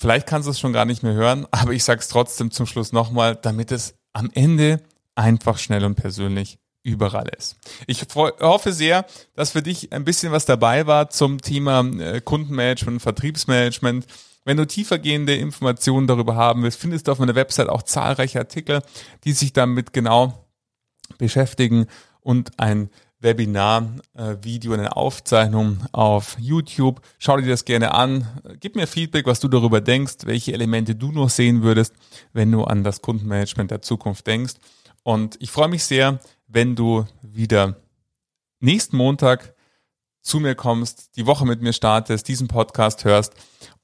Vielleicht 0.00 0.26
kannst 0.26 0.46
du 0.46 0.52
es 0.52 0.58
schon 0.58 0.72
gar 0.72 0.86
nicht 0.86 1.02
mehr 1.02 1.12
hören, 1.12 1.46
aber 1.50 1.72
ich 1.72 1.84
sage 1.84 2.00
es 2.00 2.08
trotzdem 2.08 2.50
zum 2.50 2.64
Schluss 2.64 2.90
nochmal, 2.90 3.36
damit 3.36 3.70
es 3.70 3.96
am 4.14 4.30
Ende 4.32 4.80
einfach 5.14 5.58
schnell 5.58 5.84
und 5.84 5.94
persönlich 5.94 6.58
überall 6.82 7.28
ist. 7.36 7.56
Ich 7.86 8.06
hoffe 8.14 8.72
sehr, 8.72 9.04
dass 9.34 9.50
für 9.50 9.60
dich 9.60 9.92
ein 9.92 10.04
bisschen 10.04 10.32
was 10.32 10.46
dabei 10.46 10.86
war 10.86 11.10
zum 11.10 11.42
Thema 11.42 11.84
äh, 11.98 12.22
Kundenmanagement, 12.22 13.02
Vertriebsmanagement. 13.02 14.06
Wenn 14.44 14.56
du 14.56 14.66
tiefergehende 14.66 15.34
Informationen 15.34 16.06
darüber 16.06 16.34
haben 16.34 16.62
willst, 16.62 16.80
findest 16.80 17.06
du 17.06 17.12
auf 17.12 17.18
meiner 17.18 17.34
Website 17.34 17.68
auch 17.68 17.82
zahlreiche 17.82 18.38
Artikel, 18.38 18.82
die 19.24 19.32
sich 19.32 19.52
damit 19.52 19.92
genau 19.92 20.46
beschäftigen 21.18 21.86
und 22.20 22.58
ein 22.58 22.90
Webinar-Video, 23.20 24.72
äh, 24.72 24.78
eine 24.78 24.96
Aufzeichnung 24.96 25.78
auf 25.92 26.36
YouTube. 26.40 27.02
Schau 27.18 27.36
dir 27.36 27.48
das 27.48 27.66
gerne 27.66 27.92
an. 27.92 28.26
Gib 28.60 28.76
mir 28.76 28.86
Feedback, 28.86 29.26
was 29.26 29.40
du 29.40 29.48
darüber 29.48 29.80
denkst, 29.80 30.24
welche 30.24 30.54
Elemente 30.54 30.94
du 30.94 31.12
noch 31.12 31.28
sehen 31.28 31.62
würdest, 31.62 31.94
wenn 32.32 32.50
du 32.50 32.64
an 32.64 32.82
das 32.82 33.02
Kundenmanagement 33.02 33.70
der 33.70 33.82
Zukunft 33.82 34.26
denkst. 34.26 34.54
Und 35.02 35.36
ich 35.40 35.50
freue 35.50 35.68
mich 35.68 35.84
sehr, 35.84 36.18
wenn 36.46 36.76
du 36.76 37.04
wieder 37.22 37.76
nächsten 38.60 38.96
Montag 38.96 39.54
zu 40.22 40.40
mir 40.40 40.54
kommst, 40.54 41.16
die 41.16 41.26
Woche 41.26 41.46
mit 41.46 41.62
mir 41.62 41.72
startest, 41.72 42.28
diesen 42.28 42.48
Podcast 42.48 43.04
hörst 43.04 43.34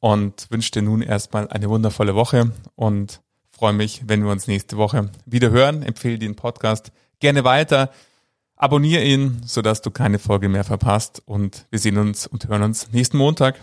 und 0.00 0.50
wünsche 0.50 0.70
dir 0.70 0.82
nun 0.82 1.02
erstmal 1.02 1.48
eine 1.48 1.68
wundervolle 1.68 2.14
Woche 2.14 2.52
und 2.74 3.20
freue 3.50 3.72
mich, 3.72 4.02
wenn 4.06 4.22
wir 4.24 4.30
uns 4.30 4.46
nächste 4.46 4.76
Woche 4.76 5.10
wieder 5.24 5.50
hören. 5.50 5.82
Empfehle 5.82 6.18
den 6.18 6.36
Podcast 6.36 6.92
gerne 7.20 7.44
weiter. 7.44 7.90
Abonniere 8.56 9.04
ihn, 9.04 9.42
sodass 9.44 9.82
du 9.82 9.90
keine 9.90 10.18
Folge 10.18 10.48
mehr 10.48 10.64
verpasst 10.64 11.22
und 11.26 11.66
wir 11.70 11.78
sehen 11.78 11.98
uns 11.98 12.26
und 12.26 12.48
hören 12.48 12.62
uns 12.62 12.92
nächsten 12.92 13.18
Montag. 13.18 13.60